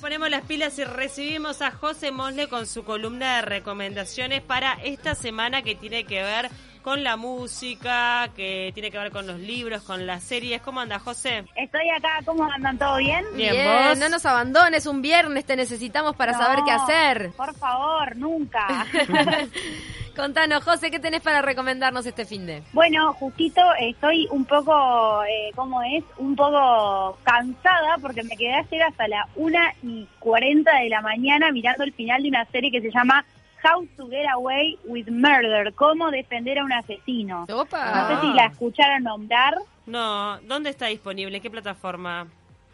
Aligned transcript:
Ponemos 0.00 0.30
las 0.30 0.42
pilas 0.42 0.78
y 0.78 0.84
recibimos 0.84 1.62
a 1.62 1.70
José 1.70 2.12
Mosle 2.12 2.48
con 2.48 2.66
su 2.66 2.84
columna 2.84 3.36
de 3.36 3.42
recomendaciones 3.42 4.42
para 4.42 4.74
esta 4.84 5.14
semana 5.14 5.62
que 5.62 5.74
tiene 5.74 6.04
que 6.04 6.22
ver 6.22 6.48
con 6.82 7.02
la 7.02 7.16
música, 7.16 8.28
que 8.36 8.70
tiene 8.74 8.90
que 8.92 8.98
ver 8.98 9.10
con 9.10 9.26
los 9.26 9.40
libros, 9.40 9.82
con 9.82 10.06
las 10.06 10.22
series. 10.22 10.60
¿Cómo 10.62 10.80
anda, 10.80 10.98
José? 11.00 11.44
Estoy 11.56 11.88
acá, 11.90 12.20
¿cómo 12.24 12.44
andan? 12.44 12.78
¿Todo 12.78 12.98
bien? 12.98 13.24
Bien, 13.34 13.52
Bien, 13.54 13.88
¿vos? 13.88 13.98
no 13.98 14.08
nos 14.08 14.24
abandones 14.26 14.86
un 14.86 15.02
viernes, 15.02 15.44
te 15.44 15.56
necesitamos 15.56 16.14
para 16.14 16.32
No, 16.32 16.38
saber 16.38 16.60
qué 16.64 16.70
hacer. 16.70 17.30
Por 17.36 17.54
favor, 17.56 18.14
nunca. 18.16 18.86
Contanos, 20.16 20.64
José, 20.64 20.90
¿qué 20.90 20.98
tenés 20.98 21.20
para 21.20 21.42
recomendarnos 21.42 22.06
este 22.06 22.24
fin 22.24 22.46
de? 22.46 22.62
bueno, 22.72 23.12
justito 23.14 23.60
estoy 23.78 24.26
un 24.30 24.46
poco, 24.46 25.22
eh, 25.24 25.50
¿cómo 25.54 25.82
es? 25.82 26.02
Un 26.16 26.34
poco 26.34 27.18
cansada 27.22 27.98
porque 28.00 28.22
me 28.22 28.36
quedé 28.36 28.54
ayer 28.54 28.82
hasta 28.82 29.06
la 29.08 29.28
1 29.36 29.58
y 29.82 30.08
40 30.18 30.78
de 30.80 30.88
la 30.88 31.02
mañana 31.02 31.52
mirando 31.52 31.84
el 31.84 31.92
final 31.92 32.22
de 32.22 32.30
una 32.30 32.46
serie 32.46 32.70
que 32.70 32.80
se 32.80 32.90
llama 32.90 33.26
How 33.62 33.86
to 33.96 34.08
Get 34.08 34.26
Away 34.32 34.78
with 34.86 35.08
Murder, 35.08 35.74
cómo 35.74 36.10
defender 36.10 36.58
a 36.58 36.64
un 36.64 36.72
asesino. 36.72 37.44
Opa. 37.52 37.94
No 37.94 38.08
sé 38.08 38.26
si 38.26 38.32
la 38.32 38.46
escucharon 38.46 39.02
nombrar. 39.02 39.54
No, 39.84 40.38
¿dónde 40.42 40.70
está 40.70 40.86
disponible? 40.86 41.36
¿En 41.36 41.42
qué 41.42 41.50
plataforma? 41.50 42.26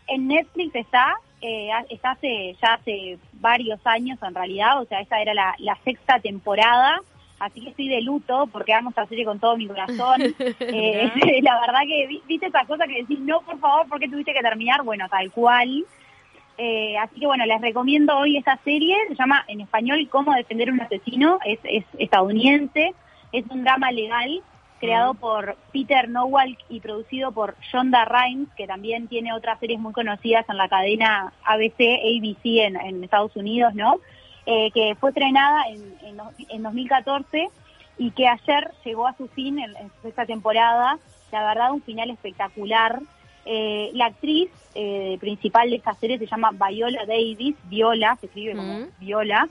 En 0.06 0.28
Netflix 0.28 0.74
está, 0.74 1.14
eh, 1.40 1.70
está 1.90 2.12
hace 2.12 2.56
ya 2.62 2.74
hace 2.74 3.18
varios 3.34 3.80
años 3.84 4.18
en 4.22 4.34
realidad, 4.34 4.80
o 4.80 4.84
sea, 4.84 5.00
esa 5.00 5.20
era 5.20 5.34
la, 5.34 5.54
la 5.58 5.76
sexta 5.84 6.20
temporada, 6.20 7.00
así 7.44 7.60
que 7.60 7.70
estoy 7.70 7.88
de 7.88 8.00
luto 8.02 8.46
porque 8.52 8.72
amo 8.72 8.90
esta 8.90 9.06
serie 9.06 9.24
con 9.24 9.38
todo 9.40 9.56
mi 9.56 9.66
corazón. 9.66 10.20
Eh, 10.60 11.10
la 11.42 11.60
verdad 11.60 11.80
que 11.86 12.06
vi- 12.06 12.22
viste 12.26 12.46
esa 12.46 12.64
cosa 12.66 12.86
que 12.86 13.02
decís, 13.02 13.18
no, 13.20 13.40
por 13.42 13.58
favor, 13.58 13.88
¿por 13.88 13.98
qué 14.00 14.08
tuviste 14.08 14.32
que 14.32 14.40
terminar? 14.40 14.82
Bueno, 14.82 15.06
tal 15.08 15.30
cual. 15.30 15.84
Eh, 16.58 16.96
así 16.98 17.18
que 17.20 17.26
bueno, 17.26 17.44
les 17.46 17.60
recomiendo 17.60 18.16
hoy 18.16 18.36
esta 18.36 18.58
serie, 18.64 18.96
se 19.08 19.14
llama 19.14 19.44
en 19.48 19.60
español 19.62 20.06
Cómo 20.10 20.32
defender 20.34 20.68
a 20.68 20.72
un 20.72 20.80
asesino, 20.80 21.38
es, 21.44 21.58
es 21.64 21.84
estadounidense, 21.98 22.94
es 23.32 23.44
un 23.50 23.64
drama 23.64 23.90
legal 23.90 24.42
creado 24.78 25.14
por 25.14 25.56
Peter 25.72 26.08
Nowalk 26.08 26.58
y 26.68 26.80
producido 26.80 27.30
por 27.32 27.56
Shonda 27.60 28.04
Rhimes, 28.04 28.48
que 28.56 28.66
también 28.66 29.06
tiene 29.08 29.32
otras 29.32 29.58
series 29.60 29.78
muy 29.80 29.92
conocidas 29.92 30.44
en 30.48 30.56
la 30.56 30.68
cadena 30.68 31.32
ABC, 31.44 31.80
ABC 31.80 32.44
en, 32.66 32.76
en 32.76 33.04
Estados 33.04 33.34
Unidos, 33.36 33.74
¿no? 33.74 33.96
Eh, 34.44 34.70
que 34.72 34.96
fue 34.98 35.10
estrenada 35.10 35.64
en, 35.68 35.94
en, 36.02 36.18
en 36.48 36.62
2014 36.64 37.48
y 37.98 38.10
que 38.10 38.26
ayer 38.26 38.72
llegó 38.84 39.06
a 39.06 39.16
su 39.16 39.28
fin 39.28 39.58
en, 39.60 39.76
en 39.76 39.90
esta 40.02 40.26
temporada. 40.26 40.98
La 41.30 41.44
verdad, 41.44 41.72
un 41.72 41.82
final 41.82 42.10
espectacular. 42.10 43.00
Eh, 43.44 43.90
la 43.94 44.06
actriz 44.06 44.50
eh, 44.74 45.16
principal 45.20 45.70
de 45.70 45.76
esta 45.76 45.94
serie 45.94 46.18
se 46.18 46.26
llama 46.26 46.50
Viola 46.52 47.04
Davis, 47.06 47.56
Viola, 47.64 48.16
se 48.20 48.26
escribe 48.26 48.56
como 48.56 48.80
Mm. 48.80 48.86
Viola. 48.98 49.48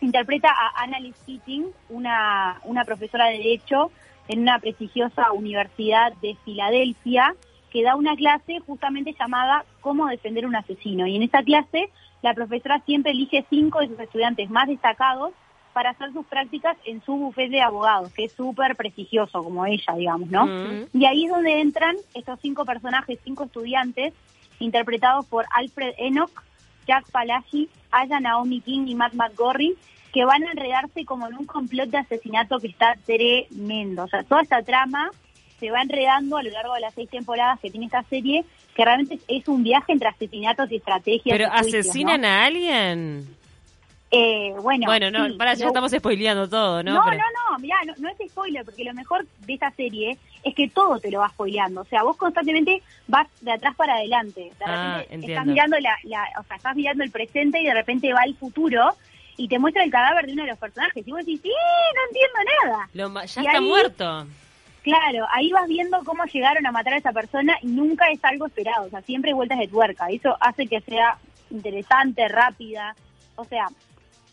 Interpreta 0.00 0.48
a 0.50 0.82
Annalise 0.82 1.18
Keating, 1.26 1.66
una, 1.88 2.60
una 2.64 2.84
profesora 2.84 3.26
de 3.26 3.38
Derecho 3.38 3.90
en 4.28 4.40
una 4.40 4.58
prestigiosa 4.58 5.32
universidad 5.32 6.12
de 6.22 6.36
Filadelfia, 6.44 7.34
que 7.74 7.82
da 7.82 7.96
una 7.96 8.14
clase 8.14 8.60
justamente 8.60 9.16
llamada 9.18 9.64
Cómo 9.80 10.06
defender 10.06 10.46
un 10.46 10.54
asesino. 10.54 11.08
Y 11.08 11.16
en 11.16 11.24
esa 11.24 11.42
clase, 11.42 11.90
la 12.22 12.32
profesora 12.32 12.80
siempre 12.86 13.10
elige 13.10 13.44
cinco 13.50 13.80
de 13.80 13.88
sus 13.88 13.98
estudiantes 13.98 14.48
más 14.48 14.68
destacados 14.68 15.32
para 15.72 15.90
hacer 15.90 16.12
sus 16.12 16.24
prácticas 16.24 16.76
en 16.86 17.02
su 17.02 17.16
bufete 17.16 17.56
de 17.56 17.62
abogados, 17.62 18.12
que 18.12 18.26
es 18.26 18.32
súper 18.32 18.76
prestigioso, 18.76 19.42
como 19.42 19.66
ella, 19.66 19.92
digamos, 19.96 20.30
¿no? 20.30 20.46
Y 20.92 21.04
ahí 21.04 21.24
es 21.24 21.32
donde 21.32 21.60
entran 21.60 21.96
estos 22.14 22.38
cinco 22.40 22.64
personajes, 22.64 23.18
cinco 23.24 23.42
estudiantes, 23.42 24.14
interpretados 24.60 25.26
por 25.26 25.44
Alfred 25.50 25.94
Enoch, 25.98 26.30
Jack 26.86 27.10
Palagi, 27.10 27.68
Aya 27.90 28.20
Naomi 28.20 28.60
King 28.60 28.86
y 28.86 28.94
Matt 28.94 29.14
McGorry, 29.14 29.74
que 30.12 30.24
van 30.24 30.44
a 30.44 30.52
enredarse 30.52 31.04
como 31.04 31.26
en 31.26 31.34
un 31.34 31.44
complot 31.44 31.90
de 31.90 31.98
asesinato 31.98 32.60
que 32.60 32.68
está 32.68 32.94
tremendo. 33.04 34.04
O 34.04 34.08
sea, 34.08 34.22
toda 34.22 34.42
esta 34.42 34.62
trama 34.62 35.10
se 35.60 35.70
va 35.70 35.80
enredando 35.82 36.36
a 36.36 36.42
lo 36.42 36.50
largo 36.50 36.74
de 36.74 36.80
las 36.80 36.94
seis 36.94 37.08
temporadas 37.10 37.60
que 37.60 37.70
tiene 37.70 37.86
esta 37.86 38.02
serie, 38.04 38.44
que 38.74 38.84
realmente 38.84 39.18
es 39.28 39.46
un 39.48 39.62
viaje 39.62 39.92
entre 39.92 40.08
asesinatos 40.08 40.70
y 40.72 40.76
estrategias. 40.76 41.36
¿Pero 41.36 41.44
y 41.48 41.58
juicios, 41.58 41.86
asesinan 41.86 42.20
¿no? 42.22 42.28
a 42.28 42.44
alguien? 42.44 43.36
Eh, 44.10 44.54
bueno, 44.62 44.86
Bueno, 44.86 45.10
no, 45.10 45.26
sí, 45.26 45.32
para 45.32 45.54
ya 45.54 45.66
estamos 45.66 45.90
spoileando 45.90 46.48
todo, 46.48 46.82
¿no? 46.84 46.94
no, 46.94 47.02
Pero- 47.04 47.16
no, 47.16 47.50
no, 47.52 47.58
mirá, 47.58 47.76
no, 47.84 47.94
no 47.98 48.08
es 48.08 48.30
spoiler, 48.30 48.64
porque 48.64 48.84
lo 48.84 48.94
mejor 48.94 49.26
de 49.40 49.54
esta 49.54 49.72
serie 49.72 50.16
es 50.44 50.54
que 50.54 50.68
todo 50.68 51.00
te 51.00 51.10
lo 51.10 51.18
va 51.18 51.30
spoileando. 51.30 51.80
O 51.80 51.84
sea, 51.84 52.04
vos 52.04 52.16
constantemente 52.16 52.80
vas 53.08 53.26
de 53.40 53.50
atrás 53.52 53.74
para 53.74 53.94
adelante. 53.94 54.52
De 54.56 54.64
Ah, 54.64 54.98
repente 54.98 55.14
entiendo. 55.14 55.32
estás 55.40 55.46
mirando 55.46 55.78
la, 55.80 55.96
la- 56.04 56.28
o 56.40 56.44
sea, 56.44 56.56
estás 56.56 56.76
mirando 56.76 57.02
el 57.02 57.10
presente 57.10 57.60
y 57.60 57.64
de 57.64 57.74
repente 57.74 58.12
va 58.12 58.22
el 58.24 58.36
futuro 58.36 58.94
y 59.36 59.48
te 59.48 59.58
muestra 59.58 59.82
el 59.82 59.90
cadáver 59.90 60.26
de 60.26 60.32
uno 60.34 60.42
de 60.44 60.50
los 60.50 60.58
personajes. 60.58 61.08
Y 61.08 61.10
vos 61.10 61.18
decís, 61.20 61.40
sí, 61.42 61.48
no 61.50 62.00
entiendo 62.08 62.38
nada. 62.68 62.88
Lo 62.92 63.24
ya 63.26 63.42
Y 63.42 63.46
está 63.46 63.58
ahí- 63.58 63.64
muerto. 63.64 64.26
Claro, 64.84 65.26
ahí 65.32 65.50
vas 65.50 65.66
viendo 65.66 65.98
cómo 66.04 66.24
llegaron 66.26 66.66
a 66.66 66.70
matar 66.70 66.92
a 66.92 66.98
esa 66.98 67.12
persona 67.12 67.56
y 67.62 67.68
nunca 67.68 68.10
es 68.10 68.22
algo 68.22 68.46
esperado. 68.46 68.84
O 68.86 68.90
sea, 68.90 69.00
siempre 69.00 69.30
hay 69.30 69.34
vueltas 69.34 69.58
de 69.58 69.66
tuerca. 69.66 70.08
Eso 70.10 70.36
hace 70.40 70.66
que 70.66 70.82
sea 70.82 71.16
interesante, 71.50 72.28
rápida. 72.28 72.94
O 73.34 73.44
sea, 73.44 73.68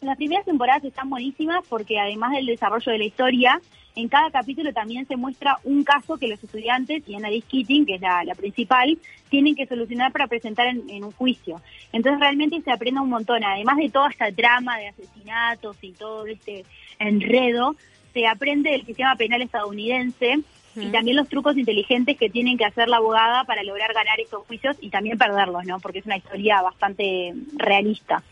las 0.02 0.18
primeras 0.18 0.44
temporadas 0.44 0.84
están 0.84 1.10
buenísimas 1.10 1.66
porque 1.70 1.98
además 2.02 2.34
del 2.34 2.48
desarrollo 2.48 2.92
de 2.92 2.98
la 2.98 3.06
historia, 3.06 3.62
en 3.96 4.10
cada 4.10 4.30
capítulo 4.30 4.74
también 4.74 5.08
se 5.08 5.16
muestra 5.16 5.58
un 5.64 5.86
caso 5.86 6.18
que 6.18 6.28
los 6.28 6.44
estudiantes 6.44 7.08
y 7.08 7.16
Annalise 7.16 7.48
Keating, 7.48 7.86
que 7.86 7.96
es 7.96 8.02
la, 8.02 8.26
la 8.26 8.36
principal, 8.36 9.00
tienen 9.30 9.56
que 9.56 9.68
solucionar 9.68 10.12
para 10.12 10.28
presentar 10.28 10.68
en, 10.68 10.84
en 10.90 11.06
un 11.06 11.12
juicio. 11.14 11.62
Entonces 11.94 12.20
realmente 12.20 12.60
se 12.62 12.72
aprende 12.72 13.00
un 13.00 13.10
montón, 13.10 13.42
además 13.46 13.78
de 13.78 13.90
toda 13.90 14.10
esta 14.10 14.30
trama 14.34 14.78
de 14.80 14.90
asesinatos 14.90 15.78
y 15.82 15.94
todo 15.94 16.26
este 16.26 16.66
enredo, 17.00 17.78
se 18.14 18.28
aprende 18.28 18.72
del 18.72 18.86
sistema 18.86 19.16
penal 19.16 19.42
estadounidense 19.42 20.40
y 20.76 20.88
también 20.92 21.18
los 21.18 21.28
trucos 21.28 21.58
inteligentes 21.58 22.18
que 22.18 22.30
tienen 22.30 22.58
que 22.58 22.64
hacer 22.66 22.88
la 22.88 22.98
abogada 22.98 23.44
para 23.44 23.62
lograr 23.64 23.94
ganar 23.94 24.20
estos 24.22 24.46
juicios 24.48 24.78
y 24.80 24.90
también 24.90 25.18
perderlos, 25.18 25.66
¿no? 25.66 25.80
Porque 25.80 26.00
es 26.00 26.06
una 26.06 26.16
historia 26.18 26.62
bastante 26.62 27.34
realista. 27.58 28.24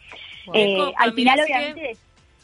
Eh, 0.53 0.77
al 0.97 1.13
final, 1.13 1.39
obviamente, 1.41 1.97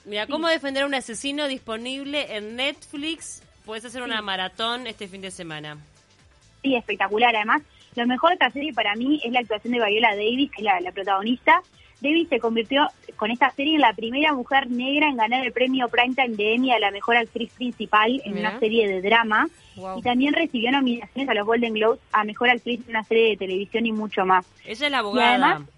Mira, 0.06 0.28
¿cómo 0.28 0.48
defender 0.50 0.84
a 0.84 0.86
un 0.86 0.94
asesino 0.94 1.48
disponible 1.48 2.36
en 2.36 2.56
Netflix? 2.58 3.42
Puedes 3.66 3.86
hacer 3.86 4.04
una 4.04 4.18
Sí. 4.20 4.24
maratón 4.24 4.86
este 4.86 5.08
fin 5.08 5.22
de 5.22 5.32
semana. 5.32 5.78
sí, 6.62 6.76
espectacular. 6.76 7.36
Además, 7.36 7.62
lo 7.96 8.06
mejor 8.08 8.30
de 8.30 8.34
esta 8.36 8.50
serie 8.52 8.74
para 8.74 8.94
mí 8.96 9.22
es 9.24 9.32
la 9.32 9.40
actuación 9.40 9.74
de 9.74 9.86
Viola 9.86 10.10
Davis, 10.16 10.52
que 10.52 10.58
es 10.62 10.64
la, 10.66 10.80
la 10.82 10.92
protagonista. 10.92 11.62
Davis 12.02 12.28
se 12.30 12.40
convirtió 12.40 12.88
con 13.16 13.32
esta 13.32 13.50
serie 13.52 13.76
en 13.76 13.82
la 13.82 13.94
primera 13.94 14.34
mujer 14.34 14.70
negra 14.70 15.08
en 15.10 15.18
ganar 15.18 15.46
el 15.46 15.52
premio 15.52 15.88
Primetime 15.88 16.36
de 16.36 16.56
Emmy 16.56 16.72
a 16.72 16.80
la 16.80 16.92
mejor 16.92 17.18
actriz 17.18 17.52
principal 17.54 18.22
en 18.26 18.36
Mirá. 18.36 18.50
una 18.50 18.60
serie 18.60 18.88
de 18.88 19.02
drama. 19.02 19.48
Wow. 19.76 20.00
Y 20.00 20.02
también 20.02 20.34
recibió 20.34 20.72
nominaciones 20.72 21.30
a 21.30 21.34
los 21.34 21.46
Golden 21.46 21.74
Globes 21.74 22.00
a 22.12 22.24
mejor 22.24 22.50
actriz 22.50 22.82
en 22.84 22.90
una 22.90 23.04
serie 23.04 23.30
de 23.30 23.38
televisión 23.38 23.86
y 23.86 23.92
mucho 23.92 24.26
más. 24.26 24.46
Ella 24.66 24.86
es 24.86 24.92
la 24.92 25.00
abogada. 25.00 25.34
además, 25.34 25.70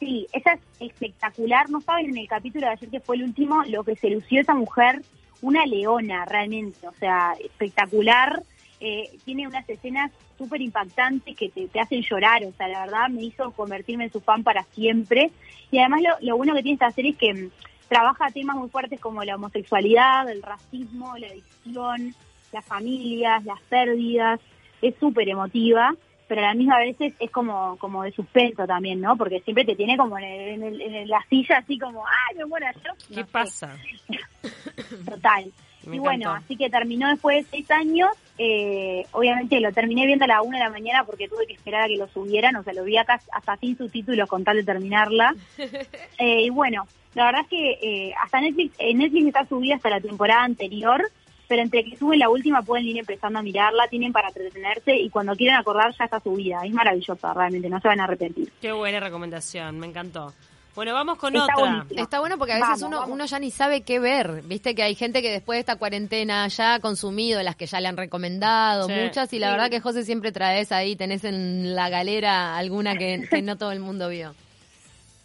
Sí, 0.00 0.26
esa 0.32 0.54
es 0.54 0.60
espectacular. 0.80 1.68
No 1.68 1.82
saben 1.82 2.06
en 2.06 2.16
el 2.16 2.26
capítulo 2.26 2.66
de 2.66 2.72
ayer 2.72 2.88
que 2.88 3.00
fue 3.00 3.16
el 3.16 3.24
último 3.24 3.62
lo 3.64 3.84
que 3.84 3.96
se 3.96 4.08
lució 4.08 4.40
esa 4.40 4.54
mujer, 4.54 5.02
una 5.42 5.66
leona 5.66 6.24
realmente, 6.24 6.88
o 6.88 6.92
sea, 6.92 7.34
espectacular. 7.38 8.42
Eh, 8.80 9.10
tiene 9.24 9.46
unas 9.46 9.68
escenas 9.68 10.10
súper 10.38 10.62
impactantes 10.62 11.36
que 11.36 11.50
te, 11.50 11.68
te 11.68 11.80
hacen 11.80 12.02
llorar, 12.02 12.42
o 12.44 12.52
sea, 12.52 12.66
la 12.68 12.80
verdad 12.86 13.08
me 13.10 13.22
hizo 13.24 13.50
convertirme 13.52 14.04
en 14.04 14.12
su 14.12 14.20
fan 14.20 14.42
para 14.42 14.62
siempre. 14.72 15.30
Y 15.70 15.78
además 15.78 16.00
lo, 16.02 16.26
lo 16.26 16.36
bueno 16.36 16.54
que 16.54 16.62
tiene 16.62 16.74
esta 16.74 16.90
serie 16.90 17.10
es 17.12 17.18
que 17.18 17.34
mm, 17.34 17.50
trabaja 17.88 18.30
temas 18.30 18.56
muy 18.56 18.68
fuertes 18.70 18.98
como 19.00 19.22
la 19.22 19.36
homosexualidad, 19.36 20.28
el 20.30 20.42
racismo, 20.42 21.16
la 21.18 21.26
adicción, 21.26 22.14
las 22.52 22.64
familias, 22.64 23.44
las 23.44 23.60
pérdidas. 23.68 24.40
Es 24.80 24.94
súper 24.98 25.28
emotiva 25.28 25.94
pero 26.26 26.42
a 26.42 26.44
la 26.44 26.54
misma 26.54 26.78
vez 26.78 26.94
es, 27.00 27.12
es 27.18 27.28
como, 27.32 27.76
como 27.78 28.04
de 28.04 28.12
suspenso 28.12 28.64
también, 28.64 29.00
¿no? 29.00 29.16
Porque 29.16 29.40
siempre 29.40 29.64
te 29.64 29.74
tiene 29.74 29.96
como 29.96 30.16
en, 30.16 30.22
el- 30.24 30.48
en 30.50 30.62
el- 30.62 30.80
en 30.80 31.08
la 31.08 31.20
silla 31.28 31.58
así 31.58 31.76
como, 31.76 32.04
¡ay, 32.06 32.36
me 32.36 32.44
muero 32.44 32.66
yo! 32.84 32.92
¿Qué 33.08 33.16
No 33.16 33.24
sé, 33.26 33.32
pasa? 33.32 33.76
Total. 35.04 35.52
Me 35.86 35.96
y 35.96 35.98
bueno, 35.98 36.30
así 36.32 36.56
que 36.56 36.68
terminó 36.70 37.08
después 37.08 37.44
de 37.44 37.50
seis 37.50 37.70
años. 37.72 38.10
Eh, 38.42 39.04
obviamente 39.12 39.60
lo 39.60 39.70
terminé 39.70 40.06
viendo 40.06 40.24
a 40.24 40.28
la 40.28 40.40
una 40.40 40.56
de 40.56 40.64
la 40.64 40.70
mañana 40.70 41.04
porque 41.04 41.28
tuve 41.28 41.46
que 41.46 41.52
esperar 41.52 41.82
a 41.82 41.88
que 41.88 41.98
lo 41.98 42.08
subieran. 42.08 42.56
O 42.56 42.62
sea, 42.62 42.72
lo 42.72 42.84
vi 42.84 42.96
acá 42.96 43.20
hasta 43.32 43.56
sin 43.58 43.76
subtítulos 43.76 44.26
con 44.30 44.44
tal 44.44 44.56
de 44.56 44.64
terminarla. 44.64 45.34
Eh, 46.18 46.42
y 46.42 46.50
bueno, 46.50 46.86
la 47.14 47.26
verdad 47.26 47.42
es 47.42 47.48
que 47.48 47.70
eh, 47.80 48.14
hasta 48.22 48.40
Netflix, 48.40 48.76
Netflix 48.78 49.26
está 49.26 49.46
subida 49.46 49.76
hasta 49.76 49.88
la 49.88 50.00
temporada 50.00 50.42
anterior. 50.44 51.02
Pero 51.48 51.62
entre 51.62 51.84
que 51.84 51.96
suben 51.96 52.18
la 52.18 52.28
última 52.28 52.62
pueden 52.62 52.86
ir 52.86 52.98
empezando 52.98 53.38
a 53.38 53.42
mirarla, 53.42 53.88
tienen 53.88 54.12
para 54.12 54.28
entretenerse 54.28 54.94
y 54.96 55.10
cuando 55.10 55.34
quieran 55.34 55.58
acordar 55.58 55.92
ya 55.98 56.04
está 56.04 56.20
subida. 56.20 56.60
Es 56.64 56.72
maravillosa, 56.72 57.34
realmente, 57.34 57.68
no 57.68 57.80
se 57.80 57.88
van 57.88 58.00
a 58.00 58.04
arrepentir. 58.04 58.52
Qué 58.60 58.72
buena 58.72 59.00
recomendación, 59.00 59.78
me 59.78 59.86
encantó. 59.86 60.32
Bueno, 60.74 60.94
vamos 60.94 61.18
con 61.18 61.34
Está 61.34 61.44
otra. 61.54 61.56
buenísimo. 61.74 62.02
Está 62.02 62.20
bueno 62.20 62.38
porque 62.38 62.52
a 62.52 62.56
veces 62.56 62.68
Vamos, 62.68 62.82
uno, 62.82 62.96
vamos. 63.00 63.14
uno 63.14 63.24
ya 63.26 63.38
ni 63.38 63.50
sabe 63.50 63.80
qué 63.82 63.98
ver. 63.98 64.42
Viste 64.42 64.74
que 64.74 64.82
hay 64.82 64.94
gente 64.94 65.20
que 65.20 65.30
después 65.30 65.56
de 65.56 65.60
esta 65.60 65.76
cuarentena 65.76 66.46
ya 66.48 66.74
ha 66.74 66.80
consumido 66.80 67.42
las 67.42 67.56
que 67.56 67.66
ya 67.66 67.80
le 67.80 67.88
han 67.88 67.96
recomendado, 67.96 68.86
Sí. 68.86 68.92
muchas, 68.94 69.32
y 69.32 69.38
la 69.40 69.48
Sí. 69.48 69.52
verdad 69.52 69.70
que 69.70 69.80
José 69.80 70.04
siempre 70.04 70.30
traes 70.32 70.70
ahí, 70.72 70.94
tenés 70.96 71.24
en 71.24 71.74
la 71.74 71.88
galera 71.88 72.56
alguna 72.56 72.96
que, 72.96 73.26
que 73.28 73.42
no 73.42 73.56
todo 73.58 73.72
el 73.72 73.80
mundo 73.80 74.08
vio. 74.08 74.34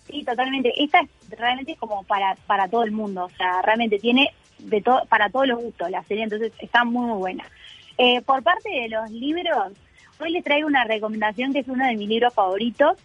Sí, 0.10 0.24
totalmente. 0.24 0.74
Esta 0.78 1.00
es 1.02 1.10
realmente 1.40 1.76
como 1.78 2.04
para, 2.04 2.36
para 2.48 2.68
todo 2.68 2.84
el 2.84 2.92
mundo, 2.92 3.26
o 3.26 3.30
sea, 3.38 3.62
realmente 3.62 3.98
tiene 4.00 4.32
de 4.60 4.82
todo 4.82 5.04
para 5.10 5.30
todos 5.30 5.48
los 5.48 5.60
gustos 5.62 5.90
la 5.92 6.04
serie, 6.04 6.24
entonces 6.24 6.52
está 6.60 6.84
muy, 6.84 7.06
muy 7.08 7.18
buena. 7.18 7.44
Eh, 7.98 8.22
por 8.22 8.42
parte 8.44 8.70
de 8.70 8.90
los 8.90 9.10
libros, 9.12 9.74
hoy 10.20 10.32
les 10.32 10.44
traigo 10.44 10.68
una 10.68 10.84
recomendación 10.86 11.54
que 11.54 11.60
es 11.60 11.68
uno 11.68 11.86
de 11.86 11.96
mis 11.96 12.08
libros 12.10 12.34
favoritos. 12.34 12.98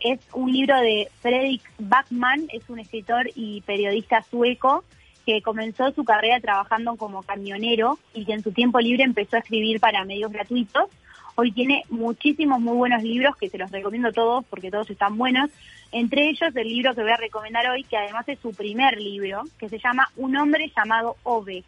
Es 0.00 0.20
un 0.32 0.52
libro 0.52 0.78
de 0.80 1.08
Fredrik 1.20 1.62
Backman, 1.78 2.48
es 2.52 2.68
un 2.68 2.78
escritor 2.78 3.30
y 3.34 3.62
periodista 3.62 4.22
sueco 4.22 4.84
que 5.24 5.42
comenzó 5.42 5.90
su 5.92 6.04
carrera 6.04 6.40
trabajando 6.40 6.96
como 6.96 7.22
camionero 7.22 7.98
y 8.12 8.24
que 8.24 8.34
en 8.34 8.42
su 8.42 8.52
tiempo 8.52 8.78
libre 8.80 9.04
empezó 9.04 9.36
a 9.36 9.40
escribir 9.40 9.80
para 9.80 10.04
medios 10.04 10.30
gratuitos. 10.30 10.90
Hoy 11.36 11.50
tiene 11.50 11.82
muchísimos 11.88 12.60
muy 12.60 12.76
buenos 12.76 13.02
libros 13.02 13.36
que 13.36 13.48
se 13.48 13.58
los 13.58 13.70
recomiendo 13.70 14.12
todos 14.12 14.44
porque 14.44 14.70
todos 14.70 14.88
están 14.90 15.16
buenos. 15.16 15.50
Entre 15.90 16.28
ellos 16.28 16.54
el 16.54 16.68
libro 16.68 16.94
que 16.94 17.02
voy 17.02 17.10
a 17.10 17.16
recomendar 17.16 17.66
hoy, 17.68 17.84
que 17.84 17.96
además 17.96 18.28
es 18.28 18.38
su 18.38 18.52
primer 18.52 19.00
libro, 19.00 19.42
que 19.58 19.68
se 19.68 19.78
llama 19.78 20.10
Un 20.16 20.36
hombre 20.36 20.70
llamado 20.76 21.16
Ove, 21.22 21.64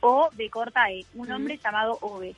o 0.00 0.30
de 0.36 0.48
corta 0.48 0.90
E, 0.90 1.04
un 1.14 1.30
hombre 1.32 1.58
llamado 1.62 1.98
Ove. 2.00 2.34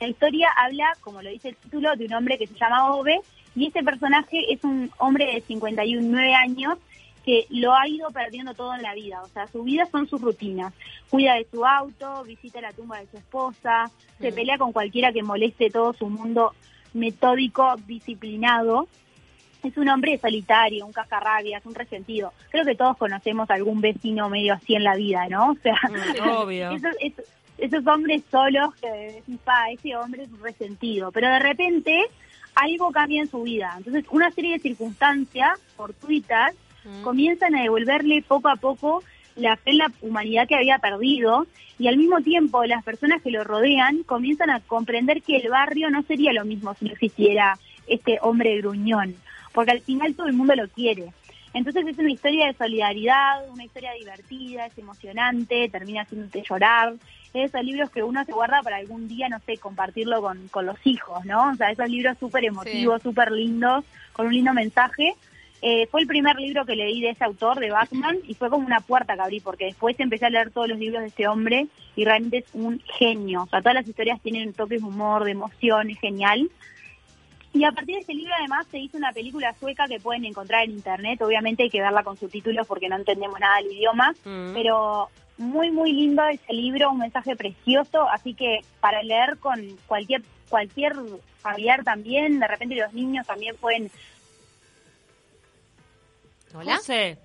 La 0.00 0.08
historia 0.08 0.48
habla, 0.58 0.92
como 1.00 1.22
lo 1.22 1.30
dice 1.30 1.50
el 1.50 1.56
título, 1.56 1.96
de 1.96 2.04
un 2.04 2.14
hombre 2.14 2.36
que 2.36 2.46
se 2.46 2.54
llama 2.54 2.94
Ove 2.94 3.20
y 3.56 3.68
este 3.68 3.82
personaje 3.82 4.52
es 4.52 4.62
un 4.64 4.90
hombre 4.98 5.26
de 5.32 5.40
51 5.40 6.18
años 6.38 6.78
que 7.24 7.46
lo 7.50 7.74
ha 7.74 7.88
ido 7.88 8.08
perdiendo 8.10 8.54
todo 8.54 8.74
en 8.74 8.82
la 8.82 8.94
vida. 8.94 9.20
O 9.22 9.28
sea, 9.28 9.48
su 9.48 9.64
vida 9.64 9.84
son 9.86 10.06
sus 10.06 10.20
rutinas. 10.20 10.72
Cuida 11.10 11.34
de 11.34 11.46
su 11.50 11.64
auto, 11.64 12.22
visita 12.22 12.60
la 12.60 12.72
tumba 12.72 13.00
de 13.00 13.08
su 13.08 13.16
esposa, 13.16 13.90
se 14.20 14.30
pelea 14.30 14.58
con 14.58 14.72
cualquiera 14.72 15.12
que 15.12 15.24
moleste 15.24 15.70
todo 15.70 15.92
su 15.92 16.08
mundo 16.08 16.54
metódico, 16.94 17.74
disciplinado. 17.86 18.86
Es 19.64 19.76
un 19.76 19.88
hombre 19.88 20.18
solitario, 20.18 20.86
un 20.86 20.92
cascarrabias, 20.92 21.66
un 21.66 21.74
resentido. 21.74 22.32
Creo 22.50 22.64
que 22.64 22.76
todos 22.76 22.96
conocemos 22.96 23.50
algún 23.50 23.80
vecino 23.80 24.28
medio 24.28 24.54
así 24.54 24.74
en 24.76 24.84
la 24.84 24.94
vida, 24.94 25.26
¿no? 25.28 25.50
O 25.50 25.56
sea, 25.56 25.80
mm, 25.82 26.28
obvio. 26.28 26.70
Esos, 27.58 27.86
hombres 27.86 28.22
solos 28.30 28.74
que 28.74 28.90
decís, 28.90 29.38
pa, 29.42 29.70
ese 29.70 29.96
hombre 29.96 30.24
es 30.24 30.30
un 30.30 30.42
resentido. 30.42 31.10
Pero 31.10 31.28
de 31.28 31.38
repente 31.38 32.04
algo 32.56 32.90
cambia 32.90 33.22
en 33.22 33.30
su 33.30 33.42
vida. 33.42 33.74
Entonces, 33.76 34.04
una 34.10 34.30
serie 34.32 34.54
de 34.54 34.58
circunstancias 34.58 35.60
fortuitas 35.76 36.54
comienzan 37.02 37.54
a 37.56 37.62
devolverle 37.62 38.22
poco 38.22 38.48
a 38.48 38.56
poco 38.56 39.02
la 39.34 39.56
fe 39.56 39.70
en 39.72 39.78
la 39.78 39.92
humanidad 40.00 40.48
que 40.48 40.54
había 40.54 40.78
perdido 40.78 41.46
y 41.78 41.88
al 41.88 41.96
mismo 41.96 42.20
tiempo 42.20 42.64
las 42.64 42.82
personas 42.84 43.20
que 43.22 43.30
lo 43.30 43.44
rodean 43.44 44.02
comienzan 44.04 44.50
a 44.50 44.60
comprender 44.60 45.22
que 45.22 45.36
el 45.36 45.50
barrio 45.50 45.90
no 45.90 46.02
sería 46.02 46.32
lo 46.32 46.44
mismo 46.44 46.74
si 46.74 46.86
no 46.86 46.92
existiera 46.92 47.58
este 47.86 48.18
hombre 48.22 48.56
gruñón, 48.58 49.14
porque 49.52 49.72
al 49.72 49.80
final 49.80 50.14
todo 50.14 50.26
el 50.26 50.32
mundo 50.32 50.54
lo 50.54 50.68
quiere. 50.68 51.12
Entonces 51.56 51.86
es 51.86 51.96
una 51.96 52.10
historia 52.10 52.48
de 52.48 52.52
solidaridad, 52.52 53.48
una 53.48 53.64
historia 53.64 53.92
divertida, 53.92 54.66
es 54.66 54.76
emocionante, 54.76 55.70
termina 55.70 56.02
haciéndote 56.02 56.42
llorar. 56.46 56.92
Es 57.32 57.48
esos 57.48 57.64
libros 57.64 57.88
que 57.88 58.02
uno 58.02 58.22
se 58.26 58.32
guarda 58.32 58.60
para 58.62 58.76
algún 58.76 59.08
día, 59.08 59.30
no 59.30 59.38
sé, 59.40 59.56
compartirlo 59.56 60.20
con, 60.20 60.48
con 60.48 60.66
los 60.66 60.76
hijos, 60.84 61.24
¿no? 61.24 61.52
O 61.52 61.54
sea, 61.54 61.70
esos 61.70 61.88
libros 61.88 62.18
súper 62.20 62.44
emotivos, 62.44 63.00
súper 63.00 63.32
lindos, 63.32 63.86
con 64.12 64.26
un 64.26 64.34
lindo 64.34 64.52
mensaje. 64.52 65.14
Eh, 65.62 65.86
fue 65.86 66.02
el 66.02 66.06
primer 66.06 66.36
libro 66.36 66.66
que 66.66 66.76
leí 66.76 67.00
de 67.00 67.08
ese 67.08 67.24
autor, 67.24 67.58
de 67.58 67.70
Batman, 67.70 68.18
y 68.28 68.34
fue 68.34 68.50
como 68.50 68.66
una 68.66 68.80
puerta 68.80 69.14
que 69.14 69.22
abrí, 69.22 69.40
porque 69.40 69.64
después 69.64 69.98
empecé 69.98 70.26
a 70.26 70.30
leer 70.30 70.50
todos 70.50 70.68
los 70.68 70.78
libros 70.78 71.00
de 71.00 71.08
este 71.08 71.26
hombre 71.26 71.68
y 71.96 72.04
realmente 72.04 72.38
es 72.38 72.44
un 72.52 72.82
genio. 72.98 73.44
O 73.44 73.46
sea, 73.46 73.60
todas 73.62 73.76
las 73.76 73.88
historias 73.88 74.20
tienen 74.20 74.52
toques 74.52 74.82
de 74.82 74.86
humor, 74.86 75.24
de 75.24 75.30
emoción, 75.30 75.88
es 75.88 75.98
genial. 76.00 76.50
Y 77.56 77.64
a 77.64 77.72
partir 77.72 77.94
de 77.94 78.00
este 78.02 78.14
libro 78.14 78.32
además 78.38 78.66
se 78.70 78.78
hizo 78.78 78.98
una 78.98 79.12
película 79.12 79.54
sueca 79.58 79.86
que 79.88 79.98
pueden 79.98 80.26
encontrar 80.26 80.64
en 80.64 80.72
internet, 80.72 81.22
obviamente 81.22 81.62
hay 81.62 81.70
que 81.70 81.80
verla 81.80 82.02
con 82.02 82.16
subtítulos 82.18 82.66
porque 82.66 82.88
no 82.88 82.96
entendemos 82.96 83.40
nada 83.40 83.56
del 83.56 83.72
idioma, 83.72 84.14
mm. 84.24 84.52
pero 84.52 85.08
muy 85.38 85.70
muy 85.70 85.92
lindo 85.92 86.22
ese 86.26 86.52
libro, 86.52 86.90
un 86.90 86.98
mensaje 86.98 87.34
precioso, 87.34 88.08
así 88.10 88.34
que 88.34 88.60
para 88.80 89.02
leer 89.02 89.38
con 89.38 89.60
cualquier 89.86 90.22
cualquier 90.50 90.96
familiar 91.38 91.82
también, 91.82 92.38
de 92.40 92.46
repente 92.46 92.76
los 92.76 92.92
niños 92.92 93.26
también 93.26 93.56
pueden 93.56 93.90
¿Hola? 96.54 96.76
José. 96.76 97.18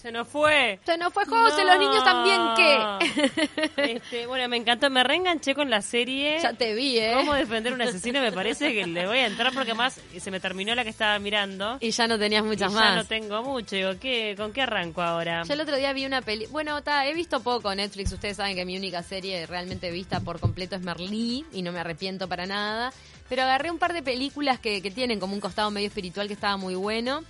Se 0.00 0.12
nos 0.12 0.28
fue. 0.28 0.78
Se 0.84 0.98
nos 0.98 1.12
fue 1.12 1.24
José, 1.24 1.64
los 1.64 1.78
niños 1.78 2.04
también, 2.04 2.40
¿qué? 2.56 3.64
Este, 3.94 4.26
bueno, 4.26 4.48
me 4.48 4.56
encantó, 4.56 4.90
me 4.90 5.02
reenganché 5.02 5.54
con 5.54 5.70
la 5.70 5.80
serie. 5.80 6.38
Ya 6.42 6.52
te 6.52 6.74
vi, 6.74 6.98
¿eh? 6.98 7.12
Cómo 7.14 7.34
defender 7.34 7.72
a 7.72 7.76
un 7.76 7.82
asesino, 7.82 8.20
me 8.20 8.32
parece 8.32 8.72
que 8.74 8.86
le 8.86 9.06
voy 9.06 9.18
a 9.18 9.26
entrar 9.26 9.52
porque 9.54 9.72
más 9.72 10.00
se 10.18 10.30
me 10.30 10.40
terminó 10.40 10.74
la 10.74 10.84
que 10.84 10.90
estaba 10.90 11.18
mirando. 11.18 11.78
Y 11.80 11.90
ya 11.90 12.06
no 12.06 12.18
tenías 12.18 12.44
muchas 12.44 12.72
y 12.72 12.74
más. 12.74 12.90
Ya 12.90 12.96
no 12.96 13.04
tengo 13.04 13.42
mucho, 13.42 13.76
digo, 13.76 13.92
¿qué, 14.00 14.34
¿con 14.36 14.52
qué 14.52 14.62
arranco 14.62 15.00
ahora? 15.00 15.42
Yo 15.44 15.54
el 15.54 15.60
otro 15.60 15.76
día 15.76 15.92
vi 15.92 16.04
una 16.04 16.20
peli... 16.20 16.46
Bueno, 16.46 16.82
ta, 16.82 17.06
he 17.06 17.14
visto 17.14 17.40
poco 17.40 17.74
Netflix, 17.74 18.12
ustedes 18.12 18.36
saben 18.36 18.56
que 18.56 18.64
mi 18.64 18.76
única 18.76 19.02
serie 19.02 19.46
realmente 19.46 19.90
vista 19.90 20.20
por 20.20 20.40
completo 20.40 20.76
es 20.76 20.82
Merlí 20.82 21.46
y 21.52 21.62
no 21.62 21.72
me 21.72 21.80
arrepiento 21.80 22.28
para 22.28 22.46
nada. 22.46 22.92
Pero 23.28 23.42
agarré 23.42 23.70
un 23.70 23.78
par 23.78 23.94
de 23.94 24.02
películas 24.02 24.58
que, 24.60 24.82
que 24.82 24.90
tienen 24.90 25.18
como 25.18 25.34
un 25.34 25.40
costado 25.40 25.70
medio 25.70 25.88
espiritual 25.88 26.26
que 26.26 26.34
estaba 26.34 26.56
muy 26.56 26.74
bueno. 26.74 27.22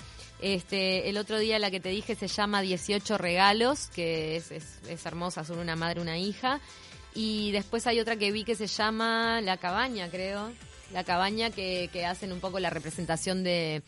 Este, 0.44 1.08
el 1.08 1.16
otro 1.16 1.38
día 1.38 1.58
la 1.58 1.70
que 1.70 1.80
te 1.80 1.88
dije 1.88 2.16
se 2.16 2.28
llama 2.28 2.60
18 2.60 3.16
regalos, 3.16 3.86
que 3.86 4.36
es, 4.36 4.50
es, 4.50 5.06
hermosa, 5.06 5.42
son 5.42 5.58
una 5.58 5.74
madre, 5.74 6.02
una 6.02 6.18
hija. 6.18 6.60
Y 7.14 7.50
después 7.52 7.86
hay 7.86 7.98
otra 7.98 8.16
que 8.16 8.30
vi 8.30 8.44
que 8.44 8.54
se 8.54 8.66
llama 8.66 9.40
La 9.40 9.56
Cabaña, 9.56 10.10
creo. 10.10 10.52
La 10.92 11.02
Cabaña 11.02 11.48
que, 11.48 11.88
que 11.94 12.04
hacen 12.04 12.30
un 12.30 12.40
poco 12.40 12.60
la 12.60 12.68
representación 12.68 13.42
de, 13.42 13.82